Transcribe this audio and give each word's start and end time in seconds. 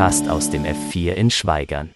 Podcast 0.00 0.30
aus 0.30 0.48
dem 0.48 0.64
F4 0.64 1.12
in 1.12 1.30
Schweigern. 1.30 1.94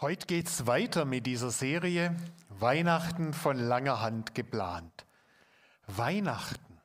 Heute 0.00 0.26
geht 0.26 0.46
es 0.46 0.66
weiter 0.66 1.04
mit 1.04 1.26
dieser 1.26 1.50
Serie 1.50 2.16
Weihnachten 2.48 3.34
von 3.34 3.58
langer 3.58 4.00
Hand 4.00 4.34
geplant. 4.34 5.04
Weihnachten, 5.86 6.78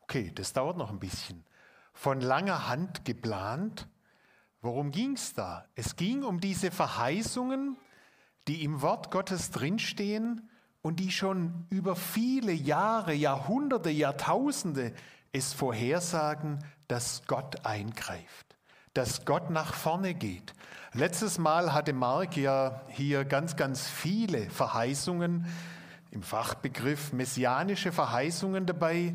okay, 0.00 0.32
das 0.34 0.54
dauert 0.54 0.78
noch 0.78 0.90
ein 0.90 0.98
bisschen. 0.98 1.44
Von 1.92 2.22
langer 2.22 2.66
Hand 2.66 3.04
geplant. 3.04 3.88
Worum 4.62 4.90
ging 4.90 5.16
es 5.16 5.34
da? 5.34 5.66
Es 5.74 5.96
ging 5.96 6.22
um 6.24 6.40
diese 6.40 6.70
Verheißungen, 6.70 7.76
die 8.48 8.64
im 8.64 8.80
Wort 8.80 9.10
Gottes 9.10 9.50
drinstehen 9.50 10.48
und 10.80 10.98
die 10.98 11.12
schon 11.12 11.66
über 11.68 11.94
viele 11.94 12.52
Jahre, 12.52 13.12
Jahrhunderte, 13.12 13.90
Jahrtausende 13.90 14.94
es 15.30 15.52
vorhersagen, 15.52 16.64
dass 16.88 17.26
Gott 17.26 17.66
eingreift, 17.66 18.51
dass 18.94 19.24
Gott 19.24 19.50
nach 19.50 19.74
vorne 19.74 20.14
geht. 20.14 20.54
Letztes 20.92 21.38
Mal 21.38 21.72
hatte 21.72 21.92
Mark 21.92 22.36
ja 22.36 22.82
hier 22.88 23.24
ganz, 23.24 23.56
ganz 23.56 23.88
viele 23.88 24.50
Verheißungen 24.50 25.46
im 26.10 26.22
Fachbegriff 26.22 27.12
messianische 27.12 27.92
Verheißungen 27.92 28.66
dabei. 28.66 29.14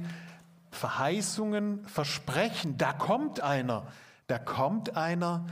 Verheißungen, 0.71 1.87
Versprechen, 1.87 2.77
da 2.77 2.93
kommt 2.93 3.41
einer, 3.41 3.87
da 4.27 4.39
kommt 4.39 4.97
einer, 4.97 5.45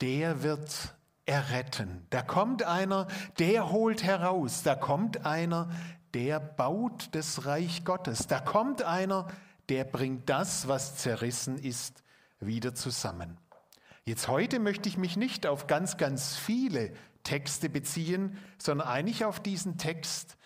der 0.00 0.42
wird 0.42 0.94
erretten. 1.24 2.06
Da 2.10 2.22
kommt 2.22 2.62
einer, 2.62 3.06
der 3.38 3.70
holt 3.70 4.02
heraus. 4.02 4.62
Da 4.62 4.74
kommt 4.74 5.24
einer, 5.24 5.68
der 6.14 6.40
baut 6.40 7.10
das 7.12 7.46
Reich 7.46 7.84
Gottes. 7.84 8.26
Da 8.26 8.40
kommt 8.40 8.82
einer, 8.82 9.28
der 9.68 9.84
bringt 9.84 10.28
das, 10.28 10.68
was 10.68 10.96
zerrissen 10.96 11.58
ist, 11.58 12.02
wieder 12.40 12.74
zusammen. 12.74 13.36
Jetzt 14.08 14.26
heute 14.26 14.58
möchte 14.58 14.88
ich 14.88 14.96
mich 14.96 15.18
nicht 15.18 15.46
auf 15.46 15.66
ganz, 15.66 15.98
ganz 15.98 16.34
viele 16.34 16.94
Texte 17.24 17.68
beziehen, 17.68 18.38
sondern 18.56 18.88
eigentlich 18.88 19.26
auf 19.26 19.38
diesen 19.38 19.76
Text, 19.76 20.38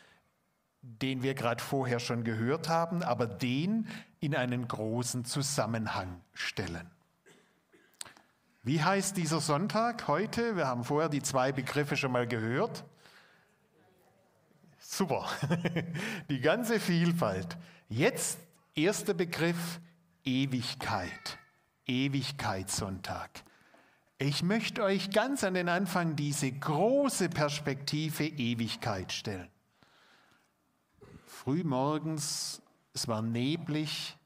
den 0.80 1.22
wir 1.22 1.34
gerade 1.34 1.62
vorher 1.62 2.00
schon 2.00 2.24
gehört 2.24 2.68
haben, 2.68 3.04
aber 3.04 3.28
den 3.28 3.86
in 4.18 4.34
einen 4.34 4.66
großen 4.66 5.24
Zusammenhang 5.24 6.20
stellen. 6.34 6.90
Wie 8.64 8.82
heißt 8.82 9.16
dieser 9.16 9.40
Sonntag 9.40 10.08
heute? 10.08 10.56
Wir 10.56 10.66
haben 10.66 10.82
vorher 10.82 11.08
die 11.08 11.22
zwei 11.22 11.52
Begriffe 11.52 11.96
schon 11.96 12.10
mal 12.10 12.26
gehört. 12.26 12.82
Super, 14.80 15.28
die 16.28 16.40
ganze 16.40 16.80
Vielfalt. 16.80 17.56
Jetzt 17.88 18.40
Erster 18.74 19.14
Begriff 19.14 19.80
Ewigkeit, 20.24 21.38
Ewigkeitssonntag. 21.86 23.44
Ich 24.24 24.44
möchte 24.44 24.84
euch 24.84 25.10
ganz 25.10 25.42
an 25.42 25.54
den 25.54 25.68
Anfang 25.68 26.14
diese 26.14 26.48
große 26.52 27.28
Perspektive 27.28 28.24
Ewigkeit 28.24 29.10
stellen. 29.10 29.48
Frühmorgens, 31.26 32.62
es 32.94 33.08
war 33.08 33.20
neblig 33.20 34.16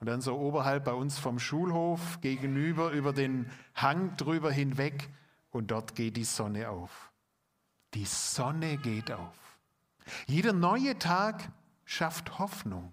und 0.00 0.06
dann 0.06 0.22
so 0.22 0.38
oberhalb 0.38 0.86
bei 0.86 0.94
uns 0.94 1.18
vom 1.18 1.38
Schulhof 1.38 2.22
gegenüber 2.22 2.92
über 2.92 3.12
den 3.12 3.50
Hang 3.74 4.16
drüber 4.16 4.50
hinweg 4.50 5.10
und 5.50 5.70
dort 5.70 5.94
geht 5.94 6.16
die 6.16 6.24
Sonne 6.24 6.70
auf. 6.70 7.12
Die 7.92 8.06
Sonne 8.06 8.78
geht 8.78 9.12
auf. 9.12 9.58
Jeder 10.26 10.54
neue 10.54 10.98
Tag 10.98 11.52
schafft 11.84 12.38
Hoffnung. 12.38 12.90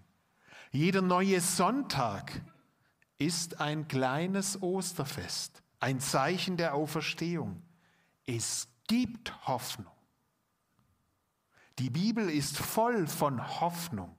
Jeder 0.71 1.01
neue 1.01 1.39
Sonntag 1.39 2.41
ist 3.17 3.61
ein 3.61 3.87
kleines 3.87 4.61
Osterfest, 4.61 5.62
ein 5.83 5.99
Zeichen 5.99 6.55
der 6.55 6.75
Auferstehung. 6.75 7.61
Es 8.25 8.69
gibt 8.87 9.45
Hoffnung. 9.45 9.91
Die 11.77 11.89
Bibel 11.89 12.29
ist 12.29 12.57
voll 12.57 13.05
von 13.05 13.59
Hoffnung. 13.59 14.15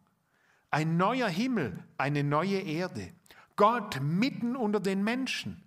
Ein 0.70 0.98
neuer 0.98 1.28
Himmel, 1.28 1.82
eine 1.96 2.22
neue 2.22 2.58
Erde. 2.58 3.14
Gott 3.56 3.98
mitten 4.02 4.56
unter 4.56 4.78
den 4.78 5.02
Menschen. 5.02 5.64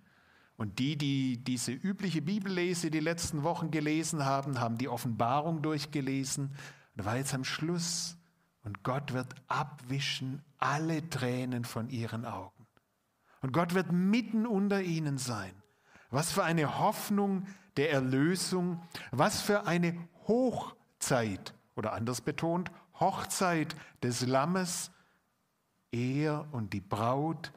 Und 0.56 0.78
die, 0.78 0.96
die 0.96 1.42
diese 1.42 1.72
übliche 1.72 2.22
Bibellese 2.22 2.92
die 2.92 3.00
letzten 3.00 3.42
Wochen 3.42 3.72
gelesen 3.72 4.24
haben, 4.24 4.60
haben 4.60 4.78
die 4.78 4.88
Offenbarung 4.88 5.62
durchgelesen. 5.62 6.54
Da 6.94 7.06
war 7.06 7.16
jetzt 7.16 7.34
am 7.34 7.42
Schluss 7.42 8.16
und 8.62 8.84
Gott 8.84 9.14
wird 9.14 9.34
abwischen 9.48 10.44
alle 10.58 11.10
Tränen 11.10 11.64
von 11.64 11.90
ihren 11.90 12.24
Augen. 12.24 12.68
Und 13.40 13.52
Gott 13.52 13.74
wird 13.74 13.90
mitten 13.90 14.46
unter 14.46 14.80
ihnen 14.80 15.18
sein. 15.18 15.60
Was 16.10 16.32
für 16.32 16.44
eine 16.44 16.78
Hoffnung 16.78 17.46
der 17.76 17.92
Erlösung, 17.92 18.82
was 19.10 19.40
für 19.40 19.66
eine 19.66 19.96
Hochzeit 20.26 21.54
oder 21.76 21.92
anders 21.92 22.20
betont, 22.20 22.70
Hochzeit 22.98 23.76
des 24.02 24.26
Lammes. 24.26 24.90
Er 25.90 26.46
und 26.52 26.72
die 26.72 26.80
Braut, 26.80 27.52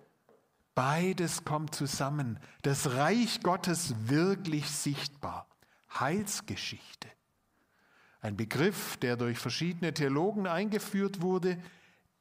beides 0.76 1.44
kommt 1.44 1.76
zusammen. 1.76 2.40
Das 2.62 2.94
Reich 2.94 3.42
Gottes 3.42 3.94
wirklich 4.06 4.70
sichtbar. 4.70 5.48
Heilsgeschichte. 6.00 7.10
Ein 8.22 8.38
Begriff, 8.38 8.98
der 8.98 9.18
durch 9.18 9.40
verschiedene 9.40 9.94
Theologen 9.94 10.48
eingeführt 10.48 11.22
wurde, 11.22 11.58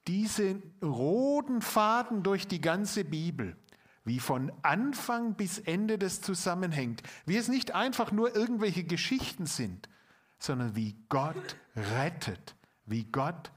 diese 0.06 0.56
roten 0.82 1.60
Faden 1.60 2.22
durch 2.22 2.48
die 2.48 2.60
ganze 2.60 3.04
Bibel, 3.04 3.56
wie 4.04 4.20
von 4.20 4.52
Anfang 4.62 5.34
bis 5.34 5.58
Ende 5.58 5.98
das 5.98 6.20
zusammenhängt, 6.20 7.02
wie 7.26 7.36
es 7.36 7.48
nicht 7.48 7.74
einfach 7.74 8.12
nur 8.12 8.34
irgendwelche 8.34 8.84
Geschichten 8.84 9.46
sind, 9.46 9.88
sondern 10.38 10.74
wie 10.74 10.96
Gott 11.08 11.56
rettet, 11.76 12.56
wie 12.86 13.04
Gott 13.04 13.52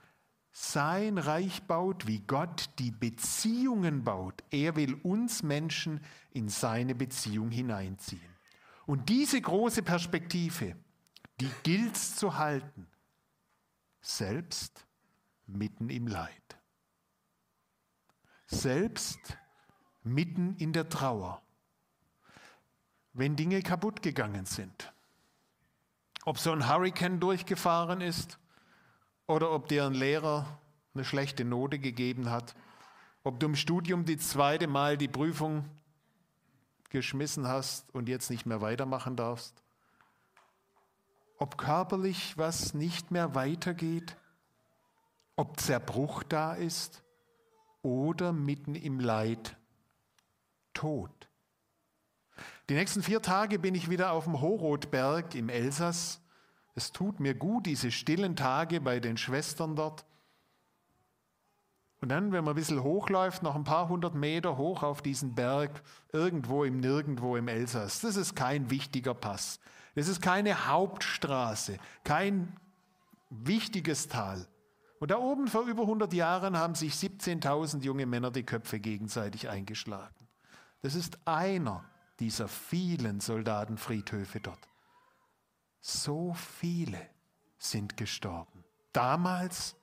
sein 0.51 1.17
Reich 1.17 1.63
baut, 1.63 2.05
wie 2.05 2.19
Gott 2.19 2.69
die 2.77 2.91
Beziehungen 2.91 4.03
baut. 4.03 4.43
Er 4.51 4.75
will 4.75 4.93
uns 4.95 5.41
Menschen 5.41 6.01
in 6.31 6.47
seine 6.47 6.93
Beziehung 6.93 7.49
hineinziehen. 7.49 8.21
Und 8.85 9.09
diese 9.09 9.41
große 9.41 9.81
Perspektive, 9.81 10.75
die 11.39 11.49
gilt 11.63 11.95
es 11.95 12.15
zu 12.15 12.37
halten, 12.37 12.87
selbst 14.01 14.85
mitten 15.47 15.89
im 15.89 16.07
Leid, 16.07 16.59
selbst 18.45 19.37
mitten 20.03 20.55
in 20.57 20.73
der 20.73 20.89
Trauer, 20.89 21.41
wenn 23.13 23.35
Dinge 23.35 23.61
kaputt 23.61 24.01
gegangen 24.01 24.45
sind. 24.45 24.91
Ob 26.25 26.37
so 26.37 26.51
ein 26.51 26.67
Hurricane 26.67 27.19
durchgefahren 27.19 28.01
ist 28.01 28.39
oder 29.27 29.51
ob 29.51 29.67
dir 29.67 29.85
ein 29.85 29.93
Lehrer 29.93 30.59
eine 30.93 31.05
schlechte 31.05 31.43
Note 31.43 31.79
gegeben 31.79 32.29
hat, 32.29 32.55
ob 33.23 33.39
du 33.39 33.47
im 33.47 33.55
Studium 33.55 34.05
die 34.05 34.17
zweite 34.17 34.67
Mal 34.67 34.97
die 34.97 35.07
Prüfung 35.07 35.69
geschmissen 36.89 37.47
hast 37.47 37.93
und 37.93 38.07
jetzt 38.09 38.29
nicht 38.29 38.45
mehr 38.45 38.61
weitermachen 38.61 39.15
darfst, 39.15 39.63
ob 41.37 41.57
körperlich 41.57 42.37
was 42.37 42.73
nicht 42.73 43.11
mehr 43.11 43.35
weitergeht, 43.35 44.15
ob 45.35 45.59
Zerbruch 45.59 46.23
da 46.23 46.53
ist 46.53 47.03
oder 47.81 48.31
mitten 48.31 48.75
im 48.75 48.99
Leid 48.99 49.57
Tod. 50.73 51.11
Die 52.69 52.75
nächsten 52.75 53.03
vier 53.03 53.21
Tage 53.21 53.59
bin 53.59 53.75
ich 53.75 53.89
wieder 53.89 54.11
auf 54.11 54.23
dem 54.23 54.41
Horotberg 54.41 55.35
im 55.35 55.49
Elsass. 55.49 56.21
Es 56.75 56.91
tut 56.91 57.19
mir 57.19 57.35
gut, 57.35 57.65
diese 57.65 57.91
stillen 57.91 58.35
Tage 58.35 58.81
bei 58.81 58.99
den 58.99 59.17
Schwestern 59.17 59.75
dort. 59.75 60.05
Und 62.01 62.09
dann, 62.09 62.31
wenn 62.31 62.43
man 62.43 62.53
ein 62.53 62.55
bisschen 62.55 62.83
hochläuft, 62.83 63.43
noch 63.43 63.55
ein 63.55 63.63
paar 63.63 63.87
hundert 63.87 64.13
Meter 64.13 64.57
hoch 64.57 64.83
auf 64.83 65.01
diesen 65.01 65.35
Berg, 65.35 65.83
irgendwo 66.11 66.63
im 66.63 66.79
Nirgendwo 66.79 67.37
im 67.37 67.47
Elsass. 67.47 68.01
Das 68.01 68.17
ist 68.17 68.35
kein 68.35 68.69
wichtiger 68.69 69.13
Pass. 69.13 69.59
Das 69.95 70.07
ist 70.07 70.21
keine 70.21 70.67
Hauptstraße, 70.67 71.77
kein 72.03 72.57
wichtiges 73.29 74.07
Tal. 74.07 74.47
Und 74.99 75.11
da 75.11 75.17
oben 75.17 75.47
vor 75.47 75.63
über 75.63 75.83
100 75.83 76.13
Jahren 76.13 76.57
haben 76.57 76.75
sich 76.75 76.93
17.000 76.93 77.83
junge 77.83 78.05
Männer 78.05 78.31
die 78.31 78.43
Köpfe 78.43 78.79
gegenseitig 78.79 79.49
eingeschlagen. 79.49 80.22
Das 80.83 80.95
ist 80.95 81.17
einer 81.25 81.89
dieser 82.19 82.49
vielen 82.49 83.21
Soldatenfriedhöfe 83.21 84.41
dort. 84.41 84.67
So 85.79 86.33
viele 86.33 87.09
sind 87.57 87.95
gestorben. 87.95 88.65
Damals, 88.91 89.77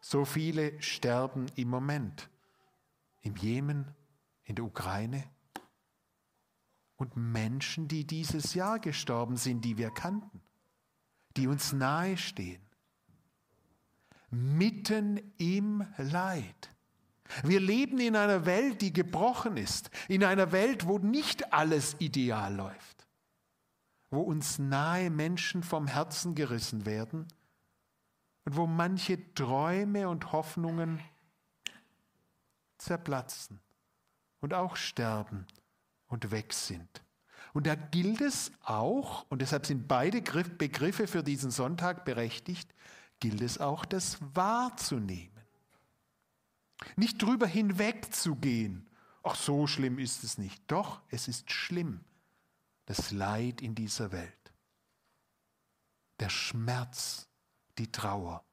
so 0.00 0.24
viele 0.24 0.82
sterben 0.82 1.46
im 1.54 1.68
Moment. 1.68 2.28
Im 3.22 3.36
Jemen, 3.36 3.94
in 4.42 4.56
der 4.56 4.64
Ukraine, 4.64 5.24
und 6.96 7.16
Menschen, 7.16 7.86
die 7.86 8.06
dieses 8.06 8.54
Jahr 8.54 8.80
gestorben 8.80 9.36
sind, 9.36 9.64
die 9.64 9.78
wir 9.78 9.90
kannten, 9.90 10.42
die 11.36 11.46
uns 11.46 11.72
nahestehen. 11.72 12.62
Mitten 14.30 15.32
im 15.38 15.86
Leid, 15.96 16.75
Wir 17.42 17.60
leben 17.60 17.98
in 17.98 18.16
einer 18.16 18.46
Welt, 18.46 18.82
die 18.82 18.92
gebrochen 18.92 19.56
ist, 19.56 19.90
in 20.08 20.24
einer 20.24 20.52
Welt, 20.52 20.86
wo 20.86 20.98
nicht 20.98 21.52
alles 21.52 21.96
ideal 21.98 22.54
läuft, 22.54 23.06
wo 24.10 24.20
uns 24.20 24.58
nahe 24.58 25.10
Menschen 25.10 25.62
vom 25.62 25.86
Herzen 25.86 26.34
gerissen 26.34 26.86
werden 26.86 27.26
und 28.44 28.56
wo 28.56 28.66
manche 28.66 29.34
Träume 29.34 30.08
und 30.08 30.32
Hoffnungen 30.32 31.00
zerplatzen 32.78 33.60
und 34.40 34.54
auch 34.54 34.76
sterben 34.76 35.46
und 36.06 36.30
weg 36.30 36.52
sind. 36.52 37.02
Und 37.52 37.66
da 37.66 37.74
gilt 37.74 38.20
es 38.20 38.52
auch, 38.62 39.24
und 39.30 39.40
deshalb 39.40 39.66
sind 39.66 39.88
beide 39.88 40.20
Begriffe 40.20 41.06
für 41.06 41.22
diesen 41.22 41.50
Sonntag 41.50 42.04
berechtigt, 42.04 42.74
gilt 43.18 43.40
es 43.40 43.58
auch, 43.58 43.84
das 43.84 44.18
wahrzunehmen. 44.34 45.35
Nicht 46.96 47.22
drüber 47.22 47.46
hinwegzugehen. 47.46 48.88
Ach, 49.22 49.34
so 49.34 49.66
schlimm 49.66 49.98
ist 49.98 50.24
es 50.24 50.38
nicht. 50.38 50.62
Doch, 50.68 51.00
es 51.08 51.28
ist 51.28 51.50
schlimm. 51.50 52.04
Das 52.84 53.10
Leid 53.10 53.60
in 53.60 53.74
dieser 53.74 54.12
Welt. 54.12 54.52
Der 56.20 56.28
Schmerz, 56.28 57.28
die 57.78 57.90
Trauer. 57.90 58.44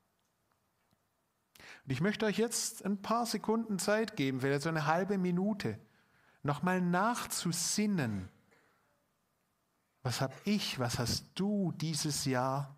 Und 1.85 1.91
ich 1.91 2.01
möchte 2.01 2.25
euch 2.25 2.37
jetzt 2.37 2.83
ein 2.85 3.01
paar 3.01 3.25
Sekunden 3.25 3.77
Zeit 3.77 4.15
geben, 4.15 4.41
vielleicht 4.41 4.63
so 4.63 4.69
eine 4.69 4.85
halbe 4.85 5.17
Minute, 5.17 5.79
nochmal 6.41 6.81
nachzusinnen. 6.81 8.29
Was 10.01 10.21
habe 10.21 10.33
ich, 10.45 10.79
was 10.79 10.99
hast 10.99 11.27
du 11.35 11.71
dieses 11.73 12.25
Jahr 12.25 12.75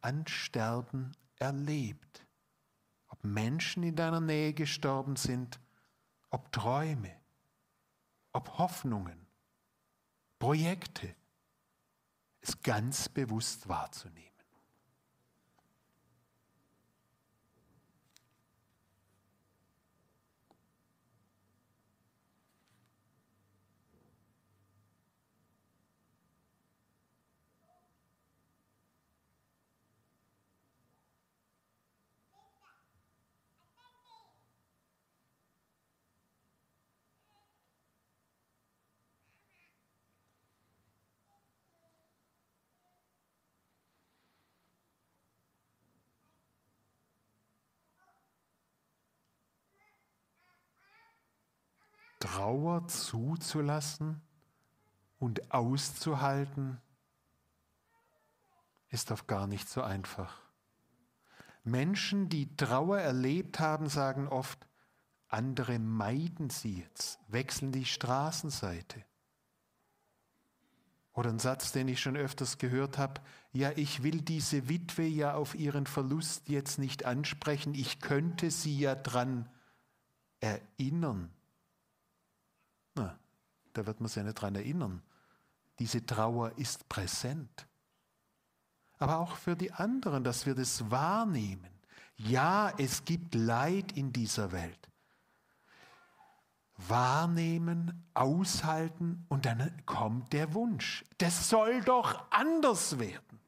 an 0.00 0.26
Sterben 0.26 1.12
erlebt? 1.38 2.23
Menschen 3.24 3.82
in 3.82 3.96
deiner 3.96 4.20
Nähe 4.20 4.52
gestorben 4.52 5.16
sind, 5.16 5.58
ob 6.30 6.52
Träume, 6.52 7.12
ob 8.32 8.58
Hoffnungen, 8.58 9.26
Projekte, 10.38 11.14
es 12.40 12.60
ganz 12.62 13.08
bewusst 13.08 13.68
wahrzunehmen. 13.68 14.33
Trauer 52.24 52.88
zuzulassen 52.88 54.22
und 55.18 55.52
auszuhalten, 55.52 56.80
ist 58.88 59.10
oft 59.10 59.28
gar 59.28 59.46
nicht 59.46 59.68
so 59.68 59.82
einfach. 59.82 60.40
Menschen, 61.64 62.30
die 62.30 62.56
Trauer 62.56 62.98
erlebt 62.98 63.60
haben, 63.60 63.90
sagen 63.90 64.26
oft, 64.26 64.66
andere 65.28 65.78
meiden 65.78 66.48
sie 66.48 66.80
jetzt, 66.80 67.20
wechseln 67.28 67.72
die 67.72 67.84
Straßenseite. 67.84 69.04
Oder 71.12 71.28
ein 71.28 71.38
Satz, 71.38 71.72
den 71.72 71.88
ich 71.88 72.00
schon 72.00 72.16
öfters 72.16 72.56
gehört 72.56 72.96
habe, 72.96 73.20
ja, 73.52 73.70
ich 73.76 74.02
will 74.02 74.22
diese 74.22 74.70
Witwe 74.70 75.02
ja 75.02 75.34
auf 75.34 75.54
ihren 75.54 75.86
Verlust 75.86 76.48
jetzt 76.48 76.78
nicht 76.78 77.04
ansprechen, 77.04 77.74
ich 77.74 78.00
könnte 78.00 78.50
sie 78.50 78.78
ja 78.78 78.94
dran 78.94 79.46
erinnern. 80.40 81.30
Na, 82.94 83.18
da 83.72 83.86
wird 83.86 84.00
man 84.00 84.08
sich 84.08 84.22
nicht 84.22 84.34
dran 84.34 84.54
erinnern. 84.54 85.02
Diese 85.78 86.04
Trauer 86.04 86.52
ist 86.56 86.88
präsent. 86.88 87.66
Aber 88.98 89.18
auch 89.18 89.36
für 89.36 89.56
die 89.56 89.72
anderen, 89.72 90.22
dass 90.22 90.46
wir 90.46 90.54
das 90.54 90.90
wahrnehmen. 90.90 91.70
Ja, 92.16 92.72
es 92.78 93.04
gibt 93.04 93.34
Leid 93.34 93.92
in 93.92 94.12
dieser 94.12 94.52
Welt. 94.52 94.88
Wahrnehmen, 96.76 98.04
aushalten 98.14 99.24
und 99.28 99.46
dann 99.46 99.82
kommt 99.86 100.32
der 100.32 100.54
Wunsch. 100.54 101.04
Das 101.18 101.48
soll 101.48 101.82
doch 101.82 102.24
anders 102.30 102.98
werden. 102.98 103.40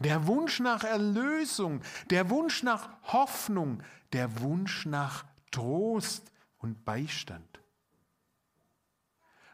Der 0.00 0.26
Wunsch 0.26 0.60
nach 0.60 0.84
Erlösung, 0.84 1.82
der 2.10 2.28
Wunsch 2.28 2.62
nach 2.62 2.90
Hoffnung, 3.04 3.82
der 4.12 4.40
Wunsch 4.40 4.86
nach 4.86 5.24
Trost 5.50 6.32
und 6.58 6.84
Beistand. 6.84 7.61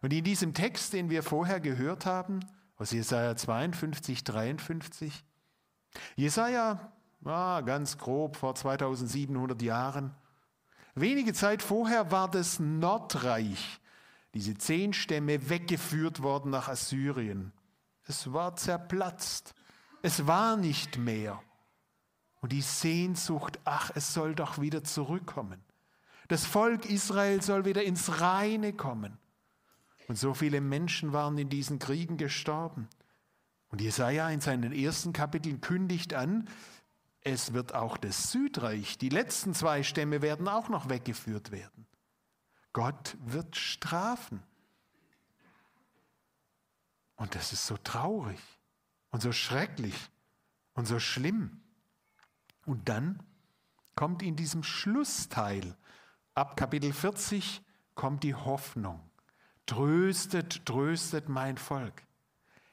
Und 0.02 0.12
in 0.12 0.24
diesem 0.24 0.54
Text, 0.54 0.92
den 0.92 1.10
wir 1.10 1.22
vorher 1.22 1.60
gehört 1.60 2.06
haben, 2.06 2.40
aus 2.76 2.92
Jesaja 2.92 3.36
52, 3.36 4.22
53, 4.24 5.24
Jesaja, 6.16 6.92
ah, 7.24 7.60
ganz 7.62 7.98
grob 7.98 8.36
vor 8.36 8.54
2700 8.54 9.60
Jahren, 9.62 10.14
wenige 10.94 11.32
Zeit 11.32 11.62
vorher 11.62 12.12
war 12.12 12.30
das 12.30 12.60
Nordreich, 12.60 13.80
diese 14.34 14.54
zehn 14.54 14.92
Stämme, 14.92 15.48
weggeführt 15.48 16.22
worden 16.22 16.50
nach 16.50 16.68
Assyrien. 16.68 17.52
Es 18.04 18.32
war 18.32 18.56
zerplatzt. 18.56 19.54
Es 20.02 20.26
war 20.26 20.56
nicht 20.56 20.96
mehr. 20.96 21.42
Und 22.40 22.52
die 22.52 22.62
Sehnsucht, 22.62 23.58
ach, 23.64 23.90
es 23.94 24.14
soll 24.14 24.34
doch 24.34 24.60
wieder 24.60 24.84
zurückkommen. 24.84 25.62
Das 26.28 26.44
Volk 26.44 26.86
Israel 26.86 27.42
soll 27.42 27.64
wieder 27.64 27.82
ins 27.82 28.20
Reine 28.20 28.72
kommen. 28.72 29.18
Und 30.08 30.16
so 30.16 30.34
viele 30.34 30.60
Menschen 30.60 31.12
waren 31.12 31.36
in 31.38 31.50
diesen 31.50 31.78
Kriegen 31.78 32.16
gestorben. 32.16 32.88
Und 33.68 33.82
Jesaja 33.82 34.30
in 34.30 34.40
seinen 34.40 34.72
ersten 34.72 35.12
Kapiteln 35.12 35.60
kündigt 35.60 36.14
an, 36.14 36.48
es 37.20 37.52
wird 37.52 37.74
auch 37.74 37.98
das 37.98 38.32
Südreich, 38.32 38.96
die 38.96 39.10
letzten 39.10 39.52
zwei 39.52 39.82
Stämme 39.82 40.22
werden 40.22 40.48
auch 40.48 40.70
noch 40.70 40.88
weggeführt 40.88 41.50
werden. 41.50 41.86
Gott 42.72 43.16
wird 43.20 43.56
strafen. 43.56 44.42
Und 47.16 47.34
das 47.34 47.52
ist 47.52 47.66
so 47.66 47.76
traurig 47.76 48.40
und 49.10 49.20
so 49.20 49.32
schrecklich 49.32 49.94
und 50.72 50.86
so 50.86 50.98
schlimm. 50.98 51.60
Und 52.64 52.88
dann 52.88 53.22
kommt 53.94 54.22
in 54.22 54.36
diesem 54.36 54.62
Schlussteil, 54.62 55.76
ab 56.34 56.56
Kapitel 56.56 56.92
40, 56.92 57.62
kommt 57.94 58.22
die 58.22 58.34
Hoffnung. 58.34 59.07
Tröstet, 59.68 60.64
tröstet 60.64 61.28
mein 61.28 61.58
Volk. 61.58 62.02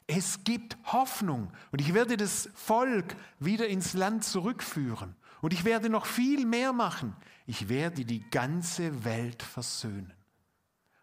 Es 0.08 0.44
gibt 0.46 0.78
Hoffnung 0.86 1.52
und 1.72 1.82
ich 1.82 1.94
werde 1.94 2.16
das 2.16 2.50
Volk 2.56 3.18
wieder 3.40 3.68
ins 3.68 3.94
Land 3.94 4.24
zurückführen 4.24 5.16
und 5.42 5.52
ich 5.52 5.66
werde 5.66 5.90
noch 5.90 6.06
viel 6.06 6.46
mehr 6.46 6.72
machen. 6.72 7.14
Ich 7.46 7.68
werde 7.68 8.06
die 8.06 8.22
ganze 8.30 9.04
Welt 9.04 9.44
versöhnen. 9.44 10.14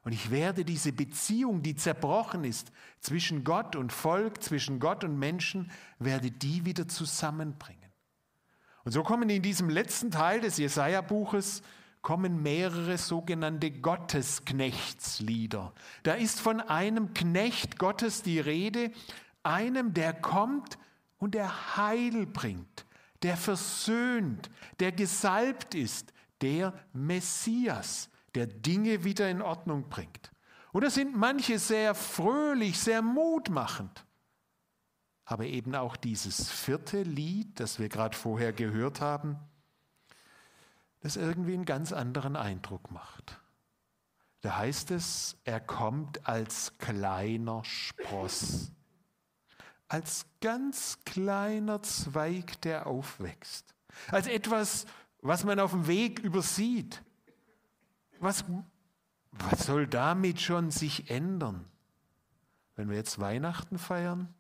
Und 0.03 0.13
ich 0.13 0.31
werde 0.31 0.65
diese 0.65 0.93
Beziehung, 0.93 1.63
die 1.63 1.77
zerbrochen 1.77 2.43
ist 2.43 2.73
zwischen 3.01 3.45
Gott 3.45 3.77
und 3.77 3.93
Volk, 3.93 4.43
zwischen 4.43 4.81
Gott 4.81 5.05
und 5.05 5.19
Menschen, 5.19 5.71
werde 5.99 6.31
die 6.31 6.65
wieder 6.65 6.89
zusammenbringen. 6.89 7.93
Und 8.85 8.93
so 8.93 9.03
kommen 9.03 9.29
in 9.29 9.43
diesem 9.43 9.69
letzten 9.69 10.11
Teil 10.11 10.41
des 10.41 10.57
Jesaja-Buches 10.57 11.63
kommen 12.03 12.43
mehrere 12.43 12.99
sogenannte 12.99 13.71
Gottesknechtslieder. 13.71 15.73
Da 16.03 16.15
ist 16.15 16.41
von 16.41 16.61
einem 16.61 17.15
Knecht 17.15 17.79
Gottes 17.79 18.23
die 18.23 18.41
Rede, 18.41 18.91
einem, 19.45 19.95
der 19.95 20.13
kommt 20.13 20.79
und 21.19 21.35
der 21.35 21.77
Heil 21.77 22.27
bringt, 22.27 22.87
der 23.23 23.37
versöhnt, 23.37 24.51
der 24.81 24.91
gesalbt 24.91 25.77
ist, 25.77 26.13
der 26.41 26.75
Messias, 26.93 28.11
der 28.35 28.49
Dinge 28.49 29.05
wieder 29.05 29.31
in 29.31 29.41
Ordnung 29.41 29.89
bringt. 29.89 30.33
Und 30.73 30.83
da 30.83 30.91
sind 30.91 31.17
manche 31.17 31.59
sehr 31.59 31.95
fröhlich, 31.95 32.81
sehr 32.81 33.03
mutmachend. 33.03 34.05
Aber 35.25 35.45
eben 35.45 35.77
auch 35.77 35.97
dieses 35.97 36.51
vierte 36.51 37.03
Lied, 37.03 37.61
das 37.61 37.79
wir 37.79 37.89
gerade 37.89 38.17
vorher 38.17 38.53
gehört 38.53 39.01
haben, 39.01 39.39
das 41.03 41.17
irgendwie 41.17 41.55
einen 41.55 41.65
ganz 41.65 41.93
anderen 41.93 42.37
Eindruck 42.37 42.91
macht. 42.91 43.41
Da 44.41 44.57
heißt 44.57 44.91
es, 44.93 45.37
er 45.45 45.61
kommt 45.61 46.27
als 46.27 46.79
kleiner 46.79 47.65
Spross, 47.65 48.73
als 49.89 50.27
ganz 50.41 50.99
kleiner 51.05 51.83
Zweig, 51.83 52.61
der 52.63 52.87
aufwächst, 52.87 53.75
als 54.09 54.27
etwas, 54.27 54.87
was 55.21 55.45
man 55.45 55.61
auf 55.61 55.73
dem 55.73 55.87
Weg 55.87 56.21
übersieht. 56.21 57.03
was, 58.19 58.45
was 59.33 59.67
soll 59.67 59.87
damit 59.87 60.41
schon 60.41 60.71
sich 60.71 61.11
ändern? 61.11 61.65
Wenn 62.75 62.89
wir 62.89 62.97
jetzt 62.97 63.19
Weihnachten 63.19 63.79
feiern, 63.79 64.33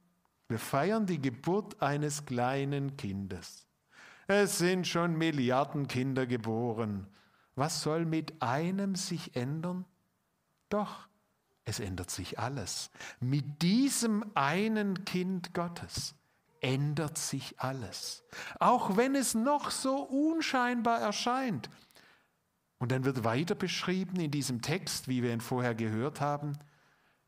wir 0.48 0.58
feiern 0.58 1.06
die 1.06 1.20
Geburt 1.20 1.80
eines 1.80 2.24
kleinen 2.24 2.96
Kindes. 2.96 3.66
Es 4.26 4.58
sind 4.58 4.86
schon 4.86 5.16
Milliarden 5.16 5.88
Kinder 5.88 6.26
geboren. 6.26 7.06
Was 7.54 7.82
soll 7.82 8.04
mit 8.04 8.40
einem 8.40 8.94
sich 8.94 9.36
ändern? 9.36 9.84
Doch, 10.68 11.08
es 11.64 11.80
ändert 11.80 12.10
sich 12.10 12.38
alles. 12.38 12.90
Mit 13.20 13.62
diesem 13.62 14.24
einen 14.34 15.04
Kind 15.04 15.54
Gottes 15.54 16.14
ändert 16.60 17.18
sich 17.18 17.60
alles. 17.60 18.24
Auch 18.58 18.96
wenn 18.96 19.14
es 19.14 19.34
noch 19.34 19.70
so 19.70 19.96
unscheinbar 19.96 21.00
erscheint. 21.00 21.68
Und 22.78 22.90
dann 22.90 23.04
wird 23.04 23.24
weiter 23.24 23.54
beschrieben 23.54 24.18
in 24.18 24.30
diesem 24.30 24.62
Text, 24.62 25.08
wie 25.08 25.22
wir 25.22 25.32
ihn 25.32 25.40
vorher 25.40 25.74
gehört 25.74 26.20
haben, 26.20 26.58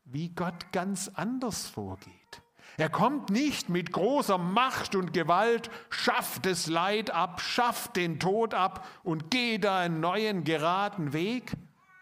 wie 0.03 0.29
Gott 0.29 0.71
ganz 0.71 1.09
anders 1.09 1.67
vorgeht. 1.67 2.41
Er 2.77 2.89
kommt 2.89 3.29
nicht 3.29 3.69
mit 3.69 3.93
großer 3.93 4.37
Macht 4.37 4.95
und 4.95 5.13
Gewalt, 5.13 5.69
schafft 5.89 6.45
das 6.45 6.67
Leid 6.67 7.09
ab, 7.09 7.39
schafft 7.39 7.95
den 7.95 8.19
Tod 8.19 8.53
ab 8.53 8.85
und 9.03 9.31
geht 9.31 9.65
einen 9.65 10.01
neuen 10.01 10.43
geraden 10.43 11.13
Weg, 11.13 11.53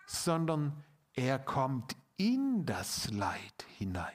sondern 0.07 0.83
er 1.13 1.37
kommt 1.37 1.95
in 2.17 2.65
das 2.65 3.11
Leid 3.11 3.65
hinein. 3.77 4.11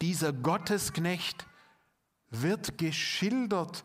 Dieser 0.00 0.32
Gottesknecht 0.32 1.46
wird 2.28 2.78
geschildert, 2.78 3.84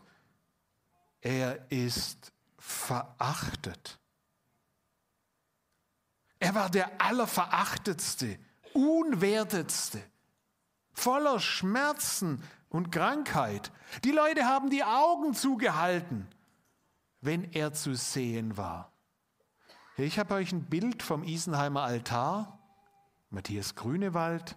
er 1.20 1.70
ist 1.70 2.32
verachtet. 2.58 3.98
Er 6.38 6.54
war 6.54 6.70
der 6.70 7.00
allerverachtetste, 7.00 8.38
unwertetste, 8.72 10.02
voller 11.00 11.40
Schmerzen 11.40 12.42
und 12.68 12.92
Krankheit. 12.92 13.72
Die 14.04 14.12
Leute 14.12 14.44
haben 14.44 14.70
die 14.70 14.84
Augen 14.84 15.34
zugehalten, 15.34 16.28
wenn 17.20 17.52
er 17.52 17.72
zu 17.72 17.94
sehen 17.94 18.56
war. 18.56 18.92
Ich 19.96 20.18
habe 20.18 20.34
euch 20.34 20.52
ein 20.52 20.64
Bild 20.64 21.02
vom 21.02 21.24
Isenheimer 21.24 21.82
Altar, 21.82 22.58
Matthias 23.30 23.74
Grünewald. 23.74 24.56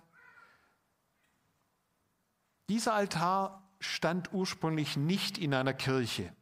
Dieser 2.70 2.94
Altar 2.94 3.64
stand 3.80 4.32
ursprünglich 4.32 4.96
nicht 4.96 5.38
in 5.38 5.54
einer 5.54 5.74
Kirche, 5.74 6.34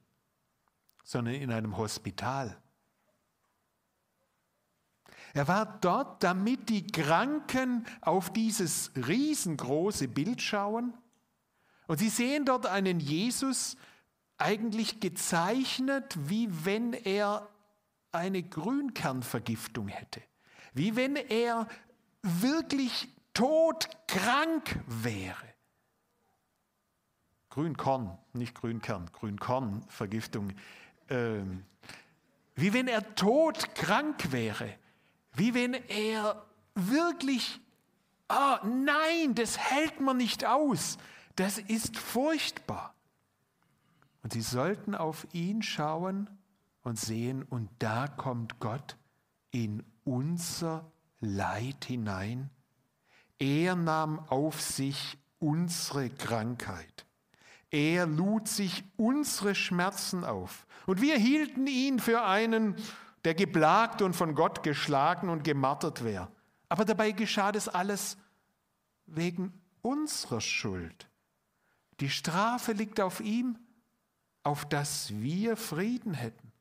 sondern 1.03 1.35
in 1.35 1.51
einem 1.51 1.77
Hospital. 1.77 2.60
Er 5.33 5.47
war 5.47 5.79
dort, 5.79 6.23
damit 6.23 6.69
die 6.69 6.85
Kranken 6.85 7.85
auf 8.01 8.31
dieses 8.33 8.91
riesengroße 8.95 10.07
Bild 10.07 10.41
schauen. 10.41 10.93
Und 11.87 11.99
sie 11.99 12.09
sehen 12.09 12.45
dort 12.45 12.65
einen 12.65 12.99
Jesus 12.99 13.77
eigentlich 14.37 14.99
gezeichnet, 14.99 16.17
wie 16.17 16.49
wenn 16.65 16.93
er 16.93 17.47
eine 18.11 18.43
Grünkernvergiftung 18.43 19.87
hätte. 19.87 20.21
Wie 20.73 20.95
wenn 20.95 21.15
er 21.15 21.67
wirklich 22.21 23.09
todkrank 23.33 24.79
wäre. 24.87 25.51
Grünkorn, 27.49 28.17
nicht 28.33 28.55
Grünkern, 28.55 29.09
Grünkornvergiftung. 29.11 30.53
Ähm, 31.09 31.65
wie 32.55 32.73
wenn 32.73 32.87
er 32.87 33.15
todkrank 33.15 34.31
wäre. 34.31 34.75
Wie 35.33 35.53
wenn 35.53 35.73
er 35.73 36.45
wirklich, 36.75 37.59
oh, 38.29 38.57
nein, 38.65 39.35
das 39.35 39.57
hält 39.57 39.99
man 39.99 40.17
nicht 40.17 40.45
aus. 40.45 40.97
Das 41.35 41.57
ist 41.57 41.97
furchtbar. 41.97 42.93
Und 44.23 44.33
sie 44.33 44.41
sollten 44.41 44.95
auf 44.95 45.25
ihn 45.33 45.61
schauen 45.61 46.29
und 46.83 46.99
sehen, 46.99 47.43
und 47.43 47.69
da 47.79 48.07
kommt 48.07 48.59
Gott 48.59 48.97
in 49.51 49.83
unser 50.03 50.91
Leid 51.19 51.85
hinein. 51.85 52.49
Er 53.39 53.75
nahm 53.75 54.19
auf 54.29 54.61
sich 54.61 55.17
unsere 55.39 56.09
Krankheit. 56.09 57.05
Er 57.71 58.05
lud 58.05 58.47
sich 58.47 58.83
unsere 58.97 59.55
Schmerzen 59.55 60.23
auf. 60.23 60.67
Und 60.85 61.01
wir 61.01 61.17
hielten 61.17 61.67
ihn 61.67 61.99
für 61.99 62.23
einen, 62.23 62.75
der 63.23 63.35
geplagt 63.35 64.01
und 64.01 64.15
von 64.15 64.35
Gott 64.35 64.63
geschlagen 64.63 65.29
und 65.29 65.43
gemartert 65.43 66.03
wäre. 66.03 66.31
Aber 66.69 66.85
dabei 66.85 67.11
geschah 67.11 67.51
das 67.51 67.67
alles 67.67 68.17
wegen 69.05 69.53
unserer 69.81 70.41
Schuld. 70.41 71.07
Die 71.99 72.09
Strafe 72.09 72.71
liegt 72.71 72.99
auf 72.99 73.19
ihm, 73.19 73.59
auf 74.43 74.67
dass 74.67 75.11
wir 75.11 75.55
Frieden 75.55 76.13
hätten. 76.13 76.51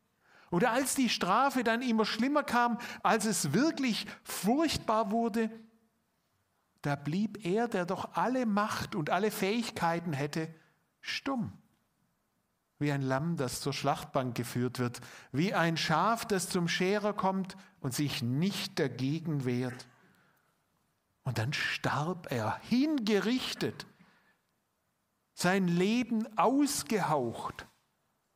Und 0.51 0.65
als 0.65 0.95
die 0.95 1.09
Strafe 1.09 1.65
dann 1.65 1.81
immer 1.81 2.05
schlimmer 2.05 2.43
kam, 2.43 2.79
als 3.03 3.25
es 3.25 3.53
wirklich 3.53 4.07
furchtbar 4.25 5.11
wurde, 5.11 5.51
da 6.83 6.97
blieb 6.97 7.45
er, 7.47 7.69
der 7.69 7.87
doch 7.87 8.15
alle 8.15 8.47
Macht 8.47 8.95
und 8.95 9.11
alle 9.11 9.31
Fähigkeiten 9.31 10.13
hätte, 10.13 10.53
stumm 11.01 11.60
wie 12.81 12.91
ein 12.91 13.03
Lamm, 13.03 13.37
das 13.37 13.61
zur 13.61 13.73
Schlachtbank 13.73 14.35
geführt 14.35 14.79
wird, 14.79 15.01
wie 15.33 15.55
ein 15.55 15.77
Schaf, 15.77 16.25
das 16.25 16.49
zum 16.49 16.67
Scherer 16.67 17.13
kommt 17.13 17.57
und 17.81 17.95
sich 17.95 18.23
nicht 18.23 18.79
dagegen 18.79 19.45
wehrt. 19.45 19.87
Und 21.23 21.39
dann 21.39 21.53
starb 21.53 22.33
er, 22.33 22.59
hingerichtet, 22.63 23.87
sein 25.35 25.69
Leben 25.69 26.27
ausgehaucht, 26.39 27.67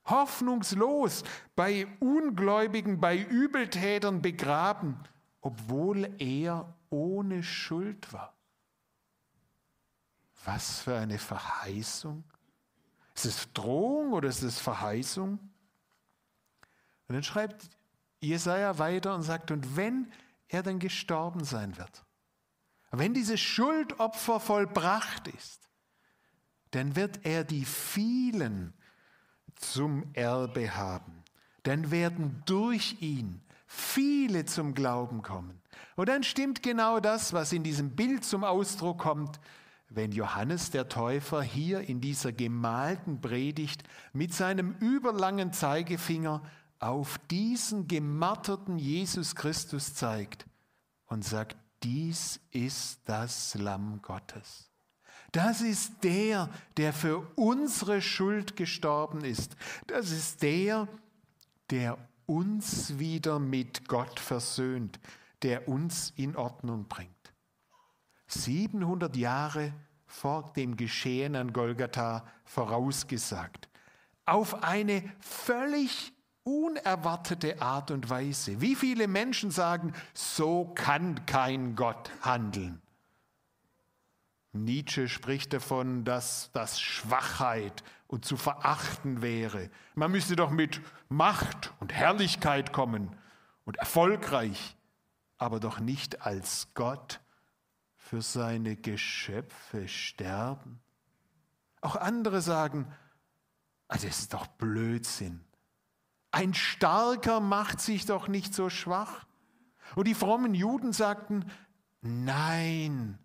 hoffnungslos, 0.04 1.24
bei 1.56 1.86
Ungläubigen, 2.00 3.00
bei 3.00 3.18
Übeltätern 3.18 4.20
begraben, 4.20 4.98
obwohl 5.40 6.14
er 6.18 6.74
ohne 6.90 7.42
Schuld 7.42 8.12
war. 8.12 8.36
Was 10.44 10.80
für 10.80 10.96
eine 10.96 11.18
Verheißung 11.18 12.24
ist 13.14 13.24
es 13.24 13.52
Drohung 13.52 14.12
oder 14.12 14.28
ist 14.28 14.42
es 14.42 14.58
Verheißung? 14.58 15.38
Und 17.06 17.14
dann 17.14 17.22
schreibt 17.22 17.68
Jesaja 18.20 18.78
weiter 18.78 19.14
und 19.14 19.22
sagt, 19.22 19.50
und 19.50 19.76
wenn 19.76 20.10
er 20.48 20.62
dann 20.62 20.78
gestorben 20.78 21.44
sein 21.44 21.76
wird, 21.76 22.04
wenn 22.90 23.14
dieses 23.14 23.40
Schuldopfer 23.40 24.40
vollbracht 24.40 25.28
ist, 25.28 25.68
dann 26.70 26.96
wird 26.96 27.24
er 27.24 27.44
die 27.44 27.64
vielen 27.64 28.72
zum 29.56 30.12
Erbe 30.14 30.76
haben. 30.76 31.22
Dann 31.62 31.90
werden 31.90 32.42
durch 32.46 33.00
ihn 33.00 33.42
viele 33.66 34.44
zum 34.44 34.74
Glauben 34.74 35.22
kommen. 35.22 35.60
Und 35.96 36.08
dann 36.08 36.22
stimmt 36.22 36.62
genau 36.62 37.00
das, 37.00 37.32
was 37.32 37.52
in 37.52 37.62
diesem 37.62 37.94
Bild 37.96 38.24
zum 38.24 38.44
Ausdruck 38.44 38.98
kommt 38.98 39.40
wenn 39.94 40.12
Johannes 40.12 40.70
der 40.70 40.88
Täufer 40.88 41.42
hier 41.42 41.80
in 41.82 42.00
dieser 42.00 42.32
gemalten 42.32 43.20
Predigt 43.20 43.82
mit 44.12 44.34
seinem 44.34 44.76
überlangen 44.80 45.52
Zeigefinger 45.52 46.42
auf 46.78 47.18
diesen 47.30 47.88
gemarterten 47.88 48.78
Jesus 48.78 49.34
Christus 49.34 49.94
zeigt 49.94 50.46
und 51.06 51.24
sagt, 51.24 51.56
dies 51.82 52.40
ist 52.50 53.00
das 53.04 53.54
Lamm 53.54 54.00
Gottes. 54.02 54.70
Das 55.32 55.60
ist 55.60 56.04
der, 56.04 56.48
der 56.76 56.92
für 56.92 57.26
unsere 57.36 58.00
Schuld 58.00 58.56
gestorben 58.56 59.24
ist. 59.24 59.56
Das 59.86 60.10
ist 60.10 60.42
der, 60.42 60.88
der 61.70 61.98
uns 62.26 62.98
wieder 62.98 63.38
mit 63.38 63.88
Gott 63.88 64.20
versöhnt, 64.20 65.00
der 65.42 65.68
uns 65.68 66.12
in 66.16 66.36
Ordnung 66.36 66.86
bringt. 66.88 67.10
700 68.34 69.16
Jahre 69.16 69.72
vor 70.06 70.52
dem 70.54 70.76
Geschehen 70.76 71.36
an 71.36 71.52
Golgatha 71.52 72.24
vorausgesagt. 72.44 73.68
Auf 74.26 74.62
eine 74.62 75.02
völlig 75.20 76.12
unerwartete 76.44 77.60
Art 77.60 77.90
und 77.90 78.10
Weise. 78.10 78.60
Wie 78.60 78.74
viele 78.74 79.08
Menschen 79.08 79.50
sagen, 79.50 79.92
so 80.12 80.66
kann 80.74 81.26
kein 81.26 81.74
Gott 81.74 82.10
handeln. 82.20 82.80
Nietzsche 84.52 85.08
spricht 85.08 85.52
davon, 85.52 86.04
dass 86.04 86.50
das 86.52 86.80
Schwachheit 86.80 87.82
und 88.06 88.24
zu 88.24 88.36
verachten 88.36 89.20
wäre. 89.20 89.68
Man 89.94 90.12
müsste 90.12 90.36
doch 90.36 90.50
mit 90.50 90.80
Macht 91.08 91.72
und 91.80 91.92
Herrlichkeit 91.92 92.72
kommen 92.72 93.16
und 93.64 93.76
erfolgreich, 93.78 94.76
aber 95.38 95.58
doch 95.58 95.80
nicht 95.80 96.22
als 96.22 96.68
Gott 96.74 97.20
für 98.04 98.20
seine 98.20 98.76
Geschöpfe 98.76 99.88
sterben? 99.88 100.78
Auch 101.80 101.96
andere 101.96 102.42
sagen, 102.42 102.86
also 103.88 104.06
es 104.06 104.20
ist 104.20 104.34
doch 104.34 104.46
Blödsinn. 104.46 105.42
Ein 106.30 106.52
Starker 106.52 107.40
macht 107.40 107.80
sich 107.80 108.04
doch 108.04 108.28
nicht 108.28 108.54
so 108.54 108.68
schwach. 108.68 109.26
Und 109.96 110.06
die 110.06 110.14
frommen 110.14 110.54
Juden 110.54 110.92
sagten, 110.92 111.50
nein, 112.02 113.18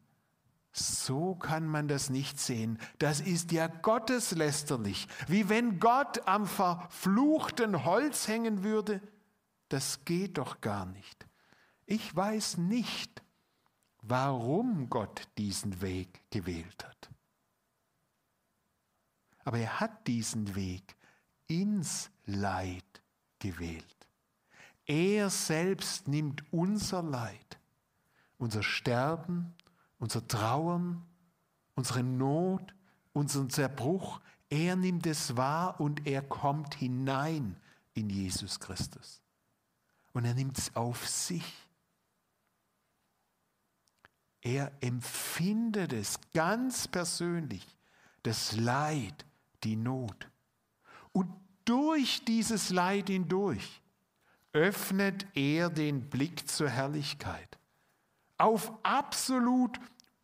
so 0.72 1.36
kann 1.36 1.68
man 1.68 1.90
das 1.90 2.10
nicht 2.10 2.40
sehen. 2.40 2.80
Das 3.00 3.20
ist 3.20 3.52
ja 3.52 3.68
gotteslästerlich. 3.68 5.10
Wie 5.28 5.50
wenn 5.50 5.82
Gott 5.82 6.26
am 6.26 6.46
verfluchten 6.48 7.84
Holz 7.84 8.30
hängen 8.30 8.64
würde. 8.64 9.02
Das 9.68 10.06
geht 10.06 10.38
doch 10.38 10.62
gar 10.62 10.86
nicht. 10.86 11.28
Ich 11.86 12.16
weiß 12.16 12.58
nicht, 12.58 13.24
warum 14.10 14.90
Gott 14.90 15.28
diesen 15.38 15.82
Weg 15.82 16.22
gewählt 16.32 16.84
hat. 16.84 17.10
Aber 19.44 19.60
er 19.60 19.80
hat 19.80 20.08
diesen 20.08 20.56
Weg 20.56 20.96
ins 21.48 22.10
Leid 22.26 23.02
gewählt. 23.40 24.08
Er 24.86 25.30
selbst 25.30 26.08
nimmt 26.08 26.44
unser 26.52 27.04
Leid, 27.04 27.60
unser 28.38 28.64
Sterben, 28.64 29.54
unser 30.00 30.28
Trauern, 30.28 31.06
unsere 31.76 32.04
Not, 32.04 32.74
unseren 33.14 33.50
Zerbruch. 33.50 34.20
Er 34.50 34.76
nimmt 34.76 35.06
es 35.06 35.38
wahr 35.38 35.80
und 35.80 36.08
er 36.08 36.22
kommt 36.22 36.76
hinein 36.76 37.56
in 37.94 38.10
Jesus 38.10 38.60
Christus. 38.60 39.22
Und 40.14 40.26
er 40.26 40.34
nimmt 40.34 40.58
es 40.58 40.76
auf 40.76 41.08
sich. 41.08 41.69
Er 44.42 44.72
empfindet 44.82 45.94
es 45.94 46.20
ganz 46.34 46.88
persönlich, 46.88 47.66
das 48.24 48.56
Leid, 48.56 49.26
die 49.64 49.76
Not. 49.76 50.30
Und 51.12 51.30
durch 51.66 52.24
dieses 52.26 52.70
Leid 52.70 53.08
hindurch 53.08 53.82
öffnet 54.54 55.26
er 55.36 55.70
den 55.70 56.10
Blick 56.10 56.48
zur 56.48 56.70
Herrlichkeit. 56.70 57.60
Auf 58.38 58.72
absolut 58.84 59.80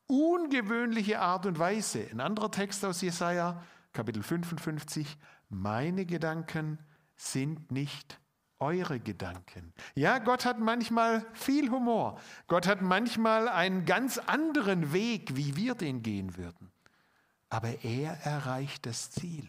ungewöhnliche 0.07 1.19
Art 1.19 1.45
und 1.45 1.59
Weise. 1.59 2.07
Ein 2.11 2.21
anderer 2.21 2.51
Text 2.51 2.85
aus 2.85 3.01
Jesaja, 3.01 3.61
Kapitel 3.91 4.23
55. 4.23 5.17
Meine 5.49 6.05
Gedanken 6.05 6.79
sind 7.15 7.71
nicht 7.71 8.19
eure 8.59 8.99
Gedanken. 8.99 9.73
Ja, 9.95 10.19
Gott 10.19 10.45
hat 10.45 10.59
manchmal 10.59 11.25
viel 11.33 11.69
Humor. 11.69 12.19
Gott 12.47 12.67
hat 12.67 12.81
manchmal 12.81 13.47
einen 13.49 13.85
ganz 13.85 14.17
anderen 14.17 14.93
Weg, 14.93 15.35
wie 15.35 15.55
wir 15.55 15.75
den 15.75 16.03
gehen 16.03 16.37
würden. 16.37 16.71
Aber 17.49 17.83
er 17.83 18.13
erreicht 18.25 18.85
das 18.85 19.11
Ziel. 19.11 19.47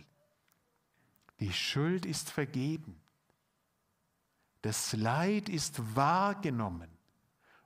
Die 1.41 1.53
Schuld 1.53 2.07
ist 2.07 2.31
vergeben. 2.31 3.01
Das 4.63 4.93
Leid 4.95 5.49
ist 5.49 5.95
wahrgenommen 5.95 6.91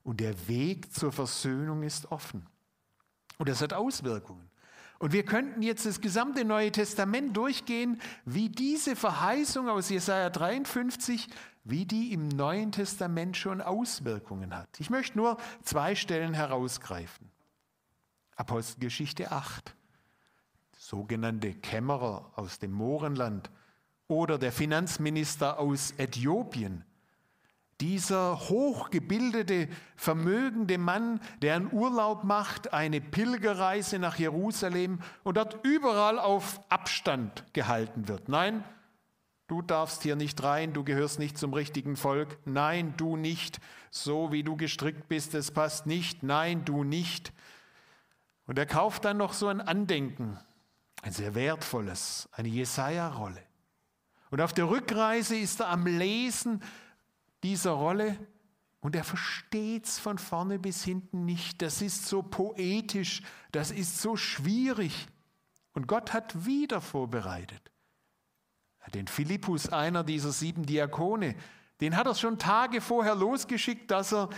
und 0.03 0.21
der 0.21 0.49
Weg 0.49 0.93
zur 0.93 1.13
Versöhnung 1.13 1.83
ist 1.83 2.11
offen. 2.11 2.47
Und 3.39 3.49
das 3.49 3.63
hat 3.63 3.73
Auswirkungen. 3.73 4.51
Und 5.01 5.15
wir 5.15 5.25
könnten 5.25 5.63
jetzt 5.63 5.87
das 5.87 6.03
gesamte 6.03 6.45
Neue 6.45 6.73
Testament 6.73 7.35
durchgehen, 7.35 7.99
wie 8.27 8.51
diese 8.51 8.95
Verheißung 8.95 9.71
aus 9.71 9.89
Jesaja 9.89 10.29
53, 10.29 11.27
wie 11.65 11.87
die 11.87 12.13
im 12.13 12.29
Neuen 12.29 12.71
Testament 12.71 13.35
schon 13.39 13.63
Auswirkungen 13.63 14.55
hat. 14.55 14.69
Ich 14.79 14.91
möchte 14.91 15.17
nur 15.17 15.39
zwei 15.63 15.95
Stellen 15.95 16.35
herausgreifen. 16.35 17.31
Apostelgeschichte 18.37 19.33
8, 19.33 19.75
sogenannte 20.77 21.55
Kämmerer 21.55 22.31
aus 22.37 22.59
dem 22.59 22.73
Mohrenland 22.73 23.51
oder 24.07 24.37
der 24.37 24.53
Finanzminister 24.53 25.59
aus 25.59 25.95
Äthiopien, 25.97 26.85
dieser 27.81 28.39
hochgebildete, 28.49 29.69
vermögende 29.97 30.79
Mann, 30.79 31.21
der 31.43 31.57
einen 31.57 31.73
Urlaub 31.73 32.25
macht, 32.25 32.73
eine 32.73 33.01
Pilgerreise 33.01 33.99
nach 33.99 34.19
Jerusalem 34.19 35.01
und 35.25 35.37
dort 35.37 35.65
überall 35.65 36.19
auf 36.19 36.61
Abstand 36.69 37.45
gehalten 37.53 38.09
wird. 38.09 38.29
Nein, 38.29 38.65
du 39.49 39.63
darfst 39.63 40.03
hier 40.03 40.17
nicht 40.17 40.43
rein, 40.43 40.73
du 40.73 40.85
gehörst 40.85 41.19
nicht 41.19 41.39
zum 41.39 41.55
richtigen 41.55 41.97
Volk. 41.97 42.39
Nein, 42.45 42.95
du 42.97 43.17
nicht. 43.17 43.61
So 43.91 44.31
wie 44.31 44.43
du 44.43 44.57
gestrickt 44.57 45.09
bist, 45.09 45.35
es 45.35 45.51
passt 45.51 45.87
nicht. 45.87 46.23
Nein, 46.23 46.65
du 46.65 46.85
nicht. 46.85 47.33
Und 48.47 48.59
er 48.59 48.67
kauft 48.67 49.05
dann 49.05 49.17
noch 49.17 49.33
so 49.33 49.49
ein 49.49 49.61
Andenken, 49.61 50.39
ein 51.03 51.13
sehr 51.13 51.35
wertvolles, 51.35 52.29
eine 52.33 52.49
Jesaja-Rolle. 52.49 53.43
Und 54.31 54.41
auf 54.41 54.53
der 54.53 54.69
Rückreise 54.69 55.37
ist 55.37 55.61
er 55.61 55.69
am 55.69 55.87
Lesen 55.87 56.63
dieser 57.43 57.73
Rolle 57.73 58.17
und 58.81 58.97
er 58.97 59.05
versteht 59.05 59.87
es 59.87 59.99
von 59.99 60.19
vorne 60.19 60.59
bis 60.59 60.85
hinten 60.85 61.25
nicht. 61.25 61.61
Das 61.63 61.83
ist 61.83 62.07
so 62.07 62.23
poetisch, 62.23 63.23
das 63.53 63.71
ist 63.71 64.01
so 64.01 64.17
schwierig. 64.17 65.07
Und 65.73 65.87
Gott 65.87 66.13
hat 66.13 66.47
wieder 66.47 66.81
vorbereitet. 66.81 67.71
Den 68.95 69.07
Philippus, 69.07 69.69
einer 69.69 70.03
dieser 70.03 70.33
sieben 70.33 70.67
Diakone, 70.67 71.37
den 71.81 71.97
hat 71.97 72.07
er 72.07 72.15
schon 72.15 72.39
Tage 72.39 72.81
vorher 72.81 73.15
losgeschickt, 73.15 73.91
dass 73.91 74.13
er 74.13 74.31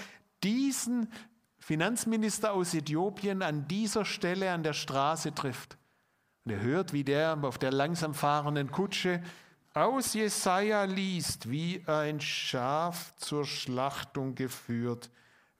diesen 0.42 1.10
Finanzminister 1.58 2.52
aus 2.52 2.74
Äthiopien 2.74 3.42
an 3.42 3.66
dieser 3.68 4.04
Stelle 4.04 4.50
an 4.50 4.62
der 4.62 4.72
Straße 4.72 5.32
trifft. 5.34 5.78
Und 6.44 6.52
er 6.52 6.60
hört, 6.60 6.92
wie 6.92 7.04
der 7.04 7.38
auf 7.42 7.56
der 7.56 7.70
langsam 7.70 8.14
fahrenden 8.14 8.70
Kutsche 8.72 9.22
aus 9.74 10.14
Jesaja 10.14 10.84
liest, 10.84 11.50
wie 11.50 11.82
ein 11.86 12.20
Schaf 12.20 13.14
zur 13.16 13.44
Schlachtung 13.44 14.34
geführt, 14.34 15.10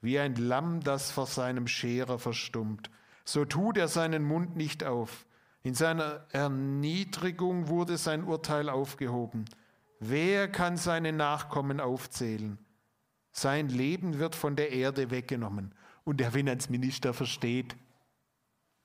wie 0.01 0.19
ein 0.19 0.35
Lamm, 0.35 0.81
das 0.81 1.11
vor 1.11 1.25
seinem 1.25 1.67
Scherer 1.67 2.19
verstummt, 2.19 2.89
so 3.25 3.45
tut 3.45 3.77
er 3.77 3.87
seinen 3.87 4.23
Mund 4.23 4.55
nicht 4.55 4.83
auf. 4.83 5.25
In 5.63 5.73
seiner 5.73 6.25
Erniedrigung 6.31 7.69
wurde 7.69 7.97
sein 7.97 8.25
Urteil 8.25 8.69
aufgehoben. 8.69 9.45
Wer 9.99 10.51
kann 10.51 10.75
seine 10.75 11.13
Nachkommen 11.13 11.79
aufzählen? 11.79 12.57
Sein 13.31 13.69
Leben 13.69 14.19
wird 14.19 14.35
von 14.35 14.57
der 14.57 14.71
Erde 14.71 15.09
weggenommen. 15.09 15.73
Und 16.03 16.19
der 16.19 16.33
Finanzminister 16.33 17.13
versteht 17.13 17.77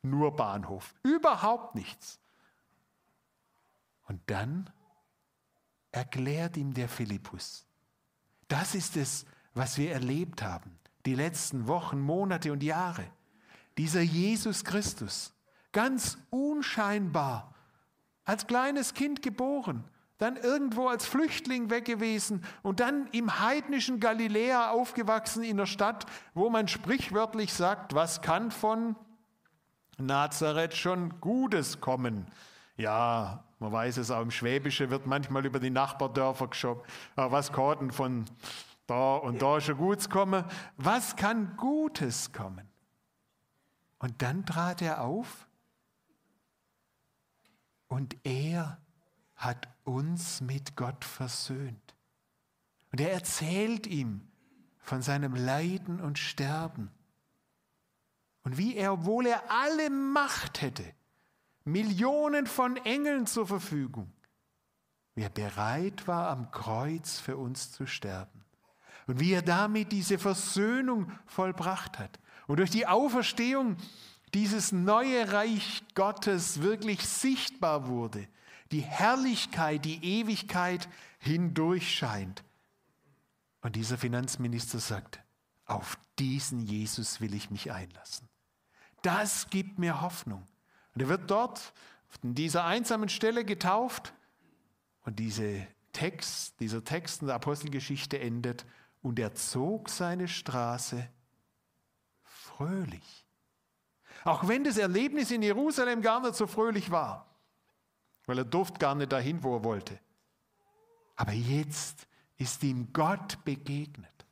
nur 0.03 0.37
Bahnhof, 0.37 0.95
überhaupt 1.03 1.75
nichts. 1.75 2.21
Und 4.07 4.21
dann 4.27 4.71
erklärt 5.93 6.57
ihm 6.57 6.75
der 6.75 6.89
Philippus. 6.89 7.67
Das 8.49 8.75
ist 8.75 8.97
es, 8.97 9.27
was 9.55 9.79
wir 9.79 9.93
erlebt 9.93 10.43
haben, 10.43 10.79
die 11.07 11.15
letzten 11.15 11.67
Wochen, 11.67 12.01
Monate 12.01 12.53
und 12.53 12.63
Jahre. 12.63 13.05
Dieser 13.77 14.01
Jesus 14.01 14.65
Christus, 14.65 15.33
ganz 15.73 16.19
unscheinbar, 16.31 17.55
als 18.25 18.47
kleines 18.47 18.95
Kind 18.95 19.23
geboren, 19.23 19.85
dann 20.19 20.37
irgendwo 20.37 20.89
als 20.89 21.07
Flüchtling 21.07 21.71
weg 21.71 21.85
gewesen 21.85 22.45
und 22.63 22.81
dann 22.81 23.07
im 23.13 23.41
heidnischen 23.41 24.01
Galiläa 24.01 24.71
aufgewachsen 24.71 25.45
in 25.45 25.57
der 25.57 25.67
Stadt, 25.67 26.07
wo 26.35 26.51
man 26.51 26.67
sprichwörtlich 26.69 27.53
sagt, 27.55 27.95
was 27.95 28.21
kann 28.21 28.51
von 28.51 28.97
Nazareth 29.97 30.75
schon 30.75 31.21
Gutes 31.21 31.81
kommen? 31.81 32.27
Ja, 32.77 33.45
man 33.59 33.73
weiß 33.73 33.97
es 33.97 34.11
auch 34.11 34.23
im 34.23 34.31
Schwäbischen 34.31 34.91
wird 34.91 35.07
manchmal 35.07 35.45
über 35.45 35.59
die 35.59 35.71
Nachbardörfer 35.71 36.49
geschoben. 36.49 36.83
Was 37.17 37.53
kann 37.53 37.91
von 37.91 38.25
da 38.87 39.17
und 39.17 39.43
da 39.43 39.61
schon 39.61 39.77
Gutes 39.77 40.09
kommen? 40.09 40.45
Was 40.77 41.17
kann 41.17 41.57
Gutes 41.57 42.33
kommen? 42.33 42.69
Und 43.99 44.23
dann 44.23 44.47
trat 44.47 44.81
er 44.81 45.03
auf 45.03 45.49
und 47.89 48.17
er 48.25 48.79
hat 49.35 49.69
uns 49.85 50.41
mit 50.41 50.77
Gott 50.77 51.05
versöhnt. 51.05 51.95
Und 52.93 53.01
er 53.01 53.13
erzählt 53.13 53.87
ihm 53.87 54.29
von 54.79 55.03
seinem 55.03 55.35
Leiden 55.35 56.01
und 56.01 56.19
Sterben. 56.19 56.91
Und 58.43 58.57
wie 58.57 58.77
er, 58.77 58.93
obwohl 58.93 59.27
er 59.27 59.51
alle 59.51 59.91
Macht 59.91 60.63
hätte, 60.63 60.95
Millionen 61.71 62.47
von 62.47 62.77
Engeln 62.77 63.27
zur 63.27 63.47
Verfügung, 63.47 64.13
wer 65.15 65.29
bereit 65.29 66.07
war, 66.07 66.29
am 66.31 66.51
Kreuz 66.51 67.19
für 67.19 67.37
uns 67.37 67.73
zu 67.73 67.87
sterben. 67.87 68.45
Und 69.07 69.21
wie 69.21 69.33
er 69.33 69.43
damit 69.43 69.93
diese 69.93 70.19
Versöhnung 70.19 71.11
vollbracht 71.27 71.99
hat. 71.99 72.19
Und 72.47 72.59
durch 72.59 72.71
die 72.71 72.87
Auferstehung 72.87 73.79
dieses 74.35 74.73
neue 74.73 75.33
Reich 75.33 75.83
Gottes 75.95 76.61
wirklich 76.61 77.07
sichtbar 77.09 77.89
wurde. 77.89 78.29
Die 78.71 78.81
Herrlichkeit, 78.81 79.85
die 79.85 80.05
Ewigkeit 80.05 80.89
hindurch 81.19 81.97
scheint. 81.97 82.45
Und 83.63 83.77
dieser 83.77 83.97
Finanzminister 83.97 84.79
sagt, 84.79 85.21
auf 85.65 85.99
diesen 86.19 86.61
Jesus 86.61 87.21
will 87.21 87.35
ich 87.35 87.51
mich 87.51 87.73
einlassen. 87.73 88.29
Das 89.03 89.49
gibt 89.49 89.79
mir 89.79 90.01
Hoffnung. 90.01 90.47
Und 90.99 91.03
er 91.03 91.11
wird 91.11 91.31
dort 91.31 91.73
in 92.25 92.35
dieser 92.35 92.65
einsamen 92.65 93.09
Stelle 93.09 93.45
getauft. 93.45 94.13
Und 95.05 95.21
diese 95.21 95.65
Text, 95.93 96.59
dieser 96.59 96.83
Text 96.83 97.21
in 97.21 97.29
der 97.29 97.37
Apostelgeschichte 97.37 98.19
endet, 98.19 98.67
und 99.01 99.21
er 99.21 99.33
zog 99.33 99.91
seine 99.91 100.27
Straße 100.27 101.09
fröhlich. 102.25 103.25
Auch 104.25 104.49
wenn 104.49 104.65
das 104.65 104.77
Erlebnis 104.77 105.31
in 105.31 105.41
Jerusalem 105.43 106.03
gar 106.03 106.21
nicht 106.21 106.35
so 106.35 106.49
fröhlich 106.49 106.91
war, 106.91 107.29
weil 108.27 108.39
er 108.39 108.45
durfte 108.45 108.81
gar 108.81 108.97
nicht 108.97 109.13
dahin, 109.13 109.41
wo 109.45 109.55
er 109.55 109.63
wollte. 109.63 110.01
Aber 111.15 111.31
jetzt 111.31 112.09
ist 112.39 112.65
ihm 112.65 112.93
Gott 112.93 113.45
begegnet. 113.45 114.27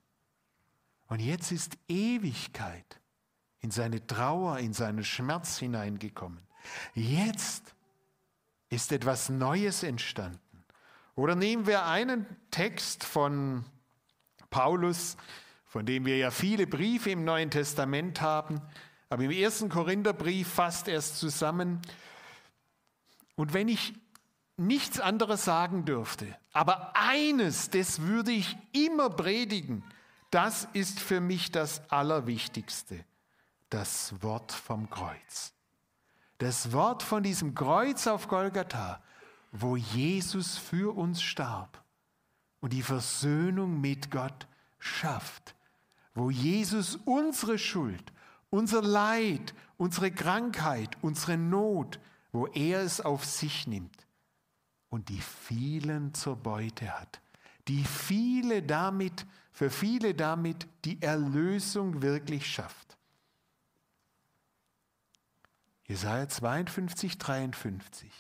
Und 1.07 1.21
jetzt 1.21 1.53
ist 1.53 1.79
Ewigkeit 1.87 3.01
in 3.61 3.71
seine 3.71 4.05
Trauer, 4.05 4.59
in 4.59 4.73
seinen 4.73 5.05
Schmerz 5.05 5.59
hineingekommen. 5.59 6.45
Jetzt 6.95 7.75
ist 8.69 8.93
etwas 8.93 9.29
Neues 9.29 9.83
entstanden. 9.83 10.41
Oder 11.15 11.35
nehmen 11.35 11.67
wir 11.67 11.87
einen 11.87 12.27
Text 12.51 13.05
von 13.05 13.65
Paulus, 14.51 15.17
von 15.65 15.87
dem 15.87 16.05
wir 16.05 16.17
ja 16.19 16.31
viele 16.31 16.67
Briefe 16.67 17.11
im 17.11 17.25
Neuen 17.25 17.51
Testament 17.51 18.21
haben, 18.21 18.61
aber 19.09 19.25
im 19.25 19.31
ersten 19.31 19.69
Korintherbrief 19.69 20.49
fasst 20.49 20.89
er 20.89 20.99
es 20.99 21.19
zusammen. 21.19 21.81
Und 23.35 23.55
wenn 23.55 23.69
ich 23.69 23.95
nichts 24.57 25.01
anderes 25.01 25.45
sagen 25.45 25.85
dürfte, 25.85 26.37
aber 26.53 26.93
eines, 26.97 27.71
das 27.71 28.01
würde 28.03 28.33
ich 28.33 28.57
immer 28.73 29.11
predigen, 29.11 29.85
das 30.31 30.67
ist 30.73 30.99
für 30.99 31.21
mich 31.21 31.53
das 31.53 31.89
Allerwichtigste, 31.91 33.05
das 33.71 34.15
Wort 34.23 34.53
vom 34.53 34.91
Kreuz. 34.91 35.56
Das 36.39 36.73
Wort 36.73 37.03
von 37.03 37.23
diesem 37.23 37.55
Kreuz 37.55 38.07
auf 38.07 38.29
Golgatha, 38.29 39.03
wo 39.53 39.77
Jesus 39.77 40.59
für 40.59 40.95
uns 40.95 41.23
starb 41.23 41.83
und 42.61 42.73
die 42.75 42.83
Versöhnung 42.83 43.81
mit 43.81 44.11
Gott 44.11 44.47
schafft, 44.79 45.55
wo 46.15 46.31
Jesus 46.31 46.97
unsere 47.05 47.59
Schuld, 47.59 48.13
unser 48.51 48.83
Leid, 48.83 49.55
unsere 49.79 50.11
Krankheit, 50.11 50.97
unsere 51.01 51.39
Not, 51.39 52.01
wo 52.33 52.47
er 52.49 52.81
es 52.83 53.01
auf 53.01 53.25
sich 53.25 53.67
nimmt 53.67 54.07
und 54.91 55.09
die 55.09 55.21
vielen 55.21 56.13
zur 56.13 56.37
Beute 56.37 56.99
hat, 56.99 57.21
die 57.67 57.83
viele 57.83 58.63
damit, 58.63 59.27
für 59.53 59.71
viele 59.71 60.15
damit 60.15 60.67
die 60.85 61.01
Erlösung 61.01 62.03
wirklich 62.03 62.47
schafft. 62.47 62.96
Jesaja 65.89 66.29
52, 66.29 67.17
53. 67.17 68.13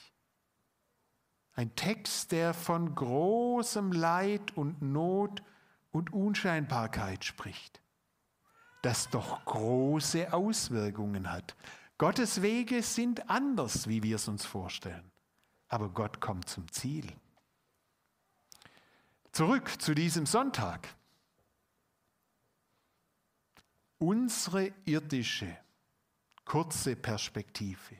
Ein 1.54 1.74
Text, 1.74 2.30
der 2.30 2.54
von 2.54 2.94
großem 2.94 3.90
Leid 3.90 4.56
und 4.56 4.82
Not 4.82 5.42
und 5.90 6.12
Unscheinbarkeit 6.12 7.24
spricht, 7.24 7.80
das 8.82 9.10
doch 9.10 9.44
große 9.46 10.32
Auswirkungen 10.32 11.32
hat. 11.32 11.56
Gottes 11.98 12.42
Wege 12.42 12.82
sind 12.82 13.28
anders, 13.30 13.88
wie 13.88 14.02
wir 14.02 14.16
es 14.16 14.28
uns 14.28 14.44
vorstellen, 14.44 15.10
aber 15.68 15.88
Gott 15.88 16.20
kommt 16.20 16.48
zum 16.48 16.70
Ziel. 16.70 17.10
Zurück 19.32 19.80
zu 19.80 19.94
diesem 19.94 20.26
Sonntag. 20.26 20.94
Unsere 23.98 24.72
irdische 24.84 25.56
kurze 26.46 26.96
Perspektive, 26.96 27.96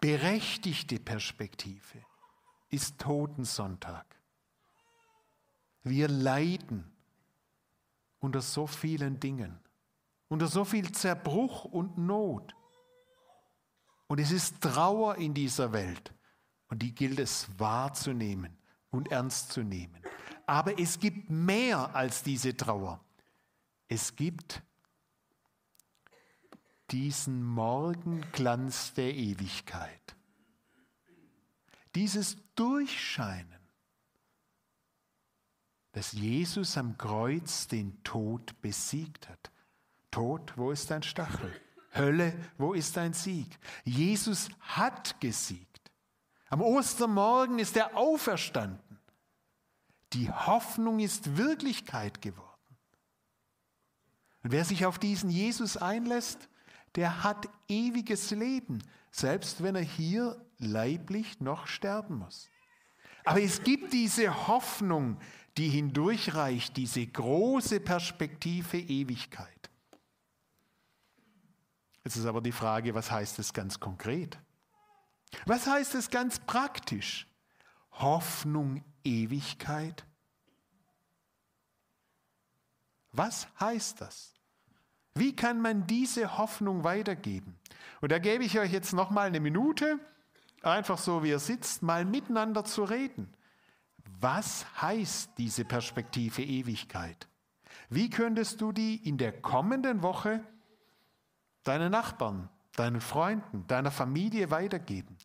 berechtigte 0.00 0.98
Perspektive 0.98 2.04
ist 2.70 2.98
Totensonntag. 2.98 4.06
Wir 5.82 6.08
leiden 6.08 6.90
unter 8.18 8.40
so 8.40 8.66
vielen 8.66 9.20
Dingen, 9.20 9.60
unter 10.28 10.46
so 10.46 10.64
viel 10.64 10.90
Zerbruch 10.92 11.64
und 11.66 11.96
Not. 11.98 12.56
Und 14.08 14.18
es 14.18 14.32
ist 14.32 14.60
Trauer 14.60 15.16
in 15.16 15.34
dieser 15.34 15.72
Welt 15.72 16.12
und 16.68 16.82
die 16.82 16.94
gilt 16.94 17.18
es 17.18 17.48
wahrzunehmen 17.58 18.56
und 18.90 19.12
ernst 19.12 19.52
zu 19.52 19.62
nehmen. 19.62 20.02
Aber 20.46 20.78
es 20.80 20.98
gibt 20.98 21.30
mehr 21.30 21.94
als 21.94 22.22
diese 22.22 22.56
Trauer. 22.56 23.00
Es 23.88 24.16
gibt 24.16 24.62
diesen 26.90 27.42
Morgenglanz 27.42 28.94
der 28.94 29.14
Ewigkeit. 29.14 30.16
Dieses 31.94 32.36
Durchscheinen, 32.54 33.60
dass 35.92 36.12
Jesus 36.12 36.76
am 36.76 36.96
Kreuz 36.96 37.66
den 37.66 38.02
Tod 38.04 38.60
besiegt 38.60 39.28
hat. 39.28 39.50
Tod, 40.10 40.52
wo 40.56 40.70
ist 40.70 40.90
dein 40.90 41.02
Stachel? 41.02 41.52
Hölle, 41.94 42.32
wo 42.58 42.74
ist 42.74 42.96
dein 42.96 43.12
Sieg? 43.12 43.58
Jesus 43.84 44.48
hat 44.60 45.20
gesiegt. 45.20 45.90
Am 46.48 46.62
Ostermorgen 46.62 47.58
ist 47.58 47.76
er 47.76 47.96
auferstanden. 47.96 48.98
Die 50.12 50.30
Hoffnung 50.30 51.00
ist 51.00 51.36
Wirklichkeit 51.36 52.22
geworden. 52.22 52.48
Und 54.42 54.52
wer 54.52 54.64
sich 54.64 54.86
auf 54.86 54.98
diesen 54.98 55.30
Jesus 55.30 55.76
einlässt, 55.76 56.49
der 56.96 57.22
hat 57.22 57.48
ewiges 57.68 58.30
Leben, 58.30 58.82
selbst 59.10 59.62
wenn 59.62 59.76
er 59.76 59.82
hier 59.82 60.44
leiblich 60.58 61.40
noch 61.40 61.66
sterben 61.66 62.18
muss. 62.18 62.48
Aber 63.24 63.42
es 63.42 63.62
gibt 63.62 63.92
diese 63.92 64.48
Hoffnung, 64.48 65.18
die 65.56 65.68
hindurchreicht, 65.68 66.76
diese 66.76 67.06
große 67.06 67.80
Perspektive 67.80 68.78
Ewigkeit. 68.78 69.70
Jetzt 72.04 72.16
ist 72.16 72.26
aber 72.26 72.40
die 72.40 72.52
Frage, 72.52 72.94
was 72.94 73.10
heißt 73.10 73.38
es 73.38 73.52
ganz 73.52 73.78
konkret? 73.78 74.38
Was 75.46 75.66
heißt 75.66 75.94
es 75.94 76.10
ganz 76.10 76.38
praktisch? 76.38 77.26
Hoffnung, 77.92 78.82
Ewigkeit? 79.04 80.04
Was 83.12 83.48
heißt 83.58 84.00
das? 84.00 84.39
Wie 85.20 85.36
kann 85.36 85.60
man 85.60 85.86
diese 85.86 86.38
Hoffnung 86.38 86.82
weitergeben? 86.82 87.54
Und 88.00 88.10
da 88.10 88.18
gebe 88.18 88.42
ich 88.42 88.58
euch 88.58 88.72
jetzt 88.72 88.94
noch 88.94 89.10
mal 89.10 89.26
eine 89.26 89.38
Minute, 89.38 90.00
einfach 90.62 90.96
so 90.96 91.22
wie 91.22 91.28
ihr 91.28 91.38
sitzt, 91.38 91.82
mal 91.82 92.06
miteinander 92.06 92.64
zu 92.64 92.84
reden. 92.84 93.28
Was 94.18 94.64
heißt 94.80 95.32
diese 95.36 95.66
Perspektive 95.66 96.42
Ewigkeit? 96.42 97.28
Wie 97.90 98.08
könntest 98.08 98.62
du 98.62 98.72
die 98.72 98.96
in 99.06 99.18
der 99.18 99.38
kommenden 99.42 100.02
Woche 100.02 100.42
deinen 101.64 101.92
Nachbarn, 101.92 102.48
deinen 102.76 103.02
Freunden, 103.02 103.66
deiner 103.66 103.90
Familie 103.90 104.50
weitergeben? 104.50 105.18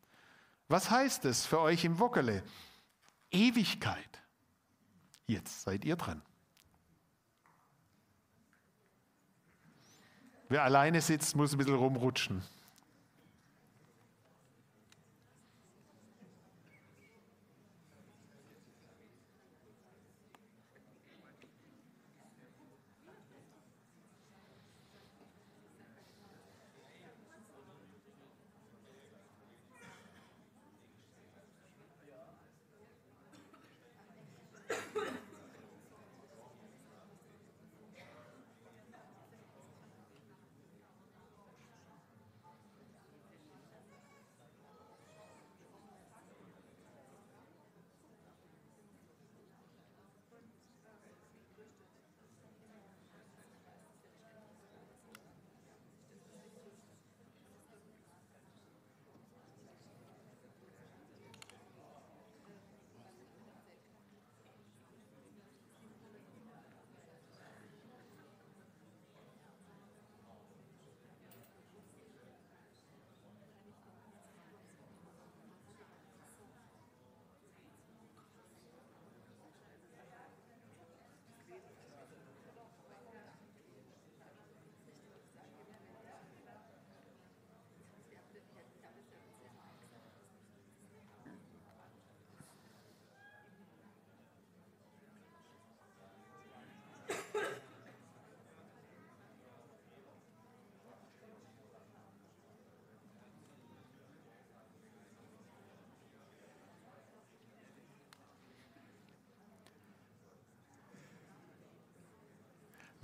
Was 0.68 0.92
heißt 0.92 1.24
es 1.24 1.46
für 1.46 1.62
euch 1.62 1.86
im 1.86 2.00
Wockele? 2.00 2.44
Ewigkeit. 3.32 4.22
Jetzt 5.26 5.62
seid 5.62 5.86
ihr 5.86 5.96
dran. 5.96 6.22
Wer 10.50 10.64
alleine 10.64 11.02
sitzt, 11.02 11.36
muss 11.36 11.54
ein 11.54 11.58
bisschen 11.58 11.76
rumrutschen. 11.76 12.42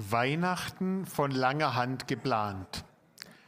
Weihnachten 0.09 1.05
von 1.05 1.31
langer 1.31 1.75
Hand 1.75 2.07
geplant. 2.07 2.85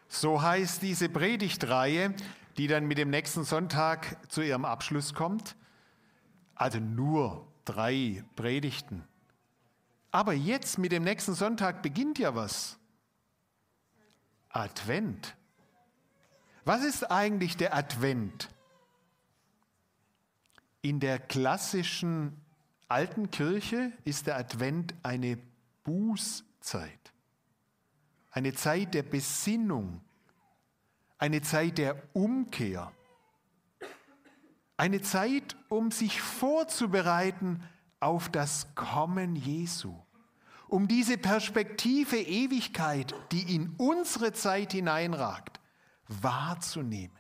So 0.07 0.41
heißt 0.41 0.81
diese 0.81 1.09
Predigtreihe, 1.09 2.13
die 2.57 2.67
dann 2.67 2.85
mit 2.85 2.97
dem 2.97 3.09
nächsten 3.09 3.43
Sonntag 3.43 4.17
zu 4.31 4.41
ihrem 4.41 4.65
Abschluss 4.65 5.13
kommt. 5.13 5.55
Also 6.55 6.79
nur 6.79 7.47
drei 7.65 8.23
Predigten. 8.35 9.03
Aber 10.11 10.33
jetzt 10.33 10.77
mit 10.77 10.91
dem 10.91 11.03
nächsten 11.03 11.33
Sonntag 11.33 11.81
beginnt 11.81 12.19
ja 12.19 12.35
was. 12.35 12.77
Advent. 14.49 15.35
Was 16.65 16.83
ist 16.83 17.09
eigentlich 17.09 17.57
der 17.57 17.75
Advent? 17.75 18.49
In 20.81 20.99
der 20.99 21.17
klassischen 21.17 22.39
alten 22.87 23.31
Kirche 23.31 23.91
ist 24.05 24.27
der 24.27 24.37
Advent 24.37 24.93
eine 25.01 25.39
Bußzeit, 25.83 27.13
eine 28.31 28.53
Zeit 28.53 28.93
der 28.93 29.03
Besinnung, 29.03 30.01
eine 31.17 31.41
Zeit 31.41 31.77
der 31.77 32.01
Umkehr, 32.13 32.91
eine 34.77 35.01
Zeit, 35.01 35.55
um 35.69 35.91
sich 35.91 36.21
vorzubereiten 36.21 37.63
auf 37.99 38.29
das 38.29 38.73
Kommen 38.75 39.35
Jesu, 39.35 39.95
um 40.67 40.87
diese 40.87 41.17
Perspektive 41.17 42.17
Ewigkeit, 42.17 43.13
die 43.31 43.55
in 43.55 43.75
unsere 43.77 44.33
Zeit 44.33 44.71
hineinragt, 44.71 45.59
wahrzunehmen, 46.07 47.17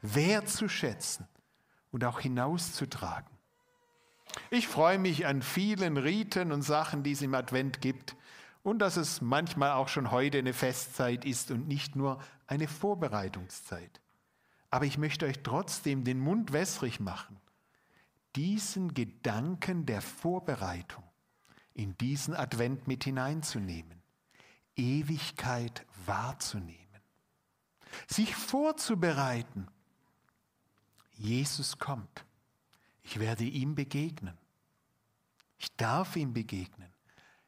wertzuschätzen 0.00 1.26
und 1.90 2.04
auch 2.04 2.20
hinauszutragen. 2.20 3.31
Ich 4.50 4.68
freue 4.68 4.98
mich 4.98 5.26
an 5.26 5.42
vielen 5.42 5.96
Riten 5.96 6.52
und 6.52 6.62
Sachen, 6.62 7.02
die 7.02 7.12
es 7.12 7.22
im 7.22 7.34
Advent 7.34 7.80
gibt 7.80 8.16
und 8.62 8.78
dass 8.78 8.96
es 8.96 9.20
manchmal 9.20 9.72
auch 9.72 9.88
schon 9.88 10.10
heute 10.10 10.38
eine 10.38 10.52
Festzeit 10.52 11.24
ist 11.24 11.50
und 11.50 11.68
nicht 11.68 11.96
nur 11.96 12.20
eine 12.46 12.68
Vorbereitungszeit. 12.68 14.00
Aber 14.70 14.86
ich 14.86 14.98
möchte 14.98 15.26
euch 15.26 15.42
trotzdem 15.42 16.04
den 16.04 16.18
Mund 16.18 16.52
wässrig 16.52 17.00
machen, 17.00 17.40
diesen 18.36 18.94
Gedanken 18.94 19.84
der 19.84 20.00
Vorbereitung 20.00 21.04
in 21.74 21.96
diesen 21.98 22.34
Advent 22.34 22.86
mit 22.86 23.04
hineinzunehmen, 23.04 24.02
Ewigkeit 24.76 25.84
wahrzunehmen, 26.06 26.78
sich 28.06 28.34
vorzubereiten. 28.34 29.68
Jesus 31.12 31.78
kommt. 31.78 32.24
Ich 33.02 33.18
werde 33.18 33.44
ihm 33.44 33.74
begegnen. 33.74 34.38
Ich 35.58 35.74
darf 35.76 36.16
ihm 36.16 36.32
begegnen. 36.32 36.92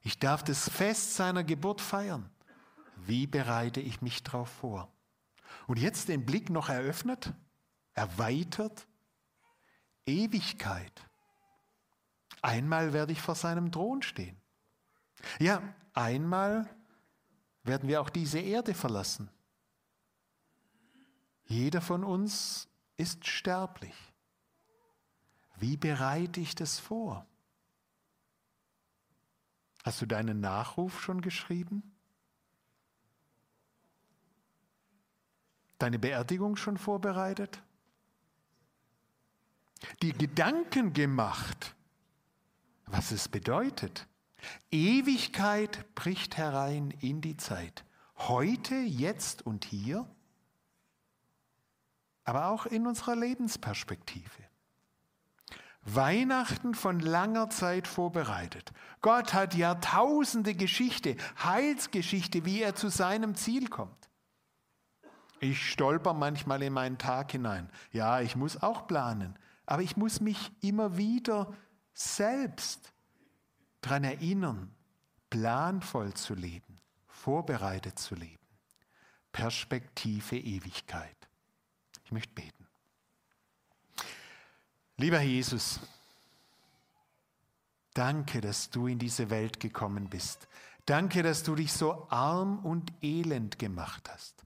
Ich 0.01 0.19
darf 0.19 0.45
das 0.45 0.69
Fest 0.69 1.15
seiner 1.15 1.45
Geburt 1.45 1.81
feiern. 1.81 2.31
Wie 3.07 3.27
bereite 3.27 3.81
ich 3.81 4.03
mich 4.03 4.23
darauf 4.23 4.49
vor? 4.49 4.93
Und 5.67 5.79
jetzt 5.79 6.09
den 6.09 6.25
Blick 6.27 6.51
noch 6.51 6.69
eröffnet, 6.69 7.33
erweitert. 7.95 8.87
Ewigkeit. 10.07 10.93
Einmal 12.43 12.93
werde 12.93 13.13
ich 13.13 13.21
vor 13.23 13.35
seinem 13.35 13.73
Thron 13.73 14.03
stehen. 14.03 14.37
Ja, 15.39 15.63
einmal 15.95 16.69
werden 17.63 17.89
wir 17.89 18.03
auch 18.03 18.11
diese 18.11 18.39
Erde 18.39 18.75
verlassen. 18.75 19.31
Jeder 21.47 21.81
von 21.81 22.05
uns 22.05 22.69
ist 22.97 23.27
sterblich. 23.27 23.95
Wie 25.57 25.77
bereite 25.77 26.41
ich 26.41 26.55
das 26.55 26.79
vor? 26.79 27.27
Hast 29.85 30.01
du 30.01 30.07
deinen 30.07 30.41
Nachruf 30.41 31.01
schon 31.01 31.21
geschrieben? 31.21 31.95
Deine 35.79 35.99
Beerdigung 35.99 36.57
schon 36.57 36.79
vorbereitet? 36.79 37.63
Die 40.03 40.13
Gedanken 40.13 40.95
gemacht, 40.95 41.75
was 42.87 43.11
es 43.11 43.29
bedeutet. 43.29 44.09
Ewigkeit 44.71 45.95
bricht 45.95 46.37
herein 46.37 46.91
in 47.01 47.21
die 47.21 47.37
Zeit. 47.37 47.85
Heute, 48.17 48.77
jetzt 48.77 49.45
und 49.45 49.65
hier, 49.65 50.09
aber 52.25 52.47
auch 52.49 52.65
in 52.65 52.87
unserer 52.87 53.17
Lebensperspektive. 53.17 54.54
Weihnachten 55.85 56.75
von 56.75 57.01
langer 57.01 57.51
Zeit 57.51 57.87
vorbereitet. 57.87 58.73
Gott 59.03 59.35
hat 59.35 59.55
Jahrtausende 59.55 60.55
Geschichte, 60.55 61.17
Heilsgeschichte, 61.43 62.45
wie 62.45 62.63
er 62.63 62.75
zu 62.75 62.89
seinem 62.89 63.35
Ziel 63.35 63.69
kommt. 63.69 64.09
Ich 65.41 65.71
stolper 65.71 66.15
manchmal 66.15 66.63
in 66.63 66.73
meinen 66.73 66.97
Tag 66.97 67.33
hinein. 67.33 67.71
Ja, 67.93 68.21
ich 68.21 68.35
muss 68.35 68.63
auch 68.63 68.87
planen, 68.87 69.39
aber 69.67 69.83
ich 69.83 69.97
muss 69.97 70.21
mich 70.21 70.53
immer 70.63 70.97
wieder 70.97 71.53
selbst 71.93 72.93
daran 73.83 74.05
erinnern, 74.05 74.75
planvoll 75.29 76.15
zu 76.15 76.35
leben, 76.35 76.81
vorbereitet 77.09 77.99
zu 77.99 78.15
leben. 78.15 78.39
Perspektive 79.33 80.39
Ewigkeit. 80.39 81.17
Ich 82.05 82.13
möchte 82.13 82.33
beten. 82.33 82.64
Lieber 84.97 85.21
Jesus, 85.21 85.81
danke, 87.95 88.41
dass 88.41 88.71
du 88.71 88.87
in 88.87 88.99
diese 88.99 89.31
Welt 89.31 89.59
gekommen 89.59 90.09
bist. 90.09 90.47
Danke, 90.87 91.23
dass 91.23 91.43
du 91.43 91.55
dich 91.55 91.73
so 91.73 92.07
arm 92.11 92.59
und 92.65 92.93
elend 93.03 93.59
gemacht 93.59 94.09
hast. 94.13 94.45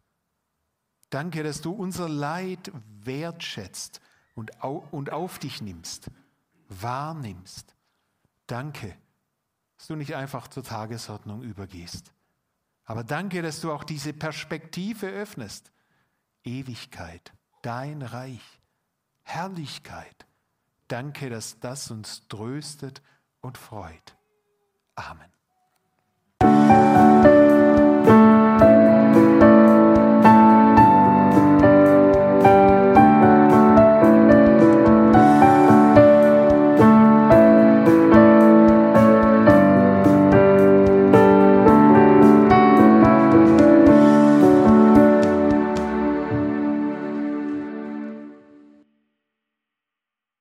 Danke, 1.10 1.42
dass 1.42 1.60
du 1.60 1.72
unser 1.72 2.08
Leid 2.08 2.70
wertschätzt 3.00 4.00
und 4.34 4.62
auf 4.62 5.38
dich 5.38 5.60
nimmst, 5.60 6.10
wahrnimmst. 6.68 7.74
Danke, 8.46 8.96
dass 9.76 9.88
du 9.88 9.96
nicht 9.96 10.14
einfach 10.14 10.48
zur 10.48 10.62
Tagesordnung 10.62 11.42
übergehst. 11.42 12.12
Aber 12.84 13.04
danke, 13.04 13.42
dass 13.42 13.60
du 13.60 13.72
auch 13.72 13.84
diese 13.84 14.12
Perspektive 14.12 15.08
öffnest. 15.08 15.72
Ewigkeit, 16.44 17.32
dein 17.62 18.00
Reich, 18.02 18.60
Herrlichkeit. 19.22 20.27
Danke, 20.88 21.28
dass 21.28 21.60
das 21.60 21.90
uns 21.90 22.26
tröstet 22.28 23.02
und 23.40 23.58
freut. 23.58 24.16
Amen. 24.94 25.37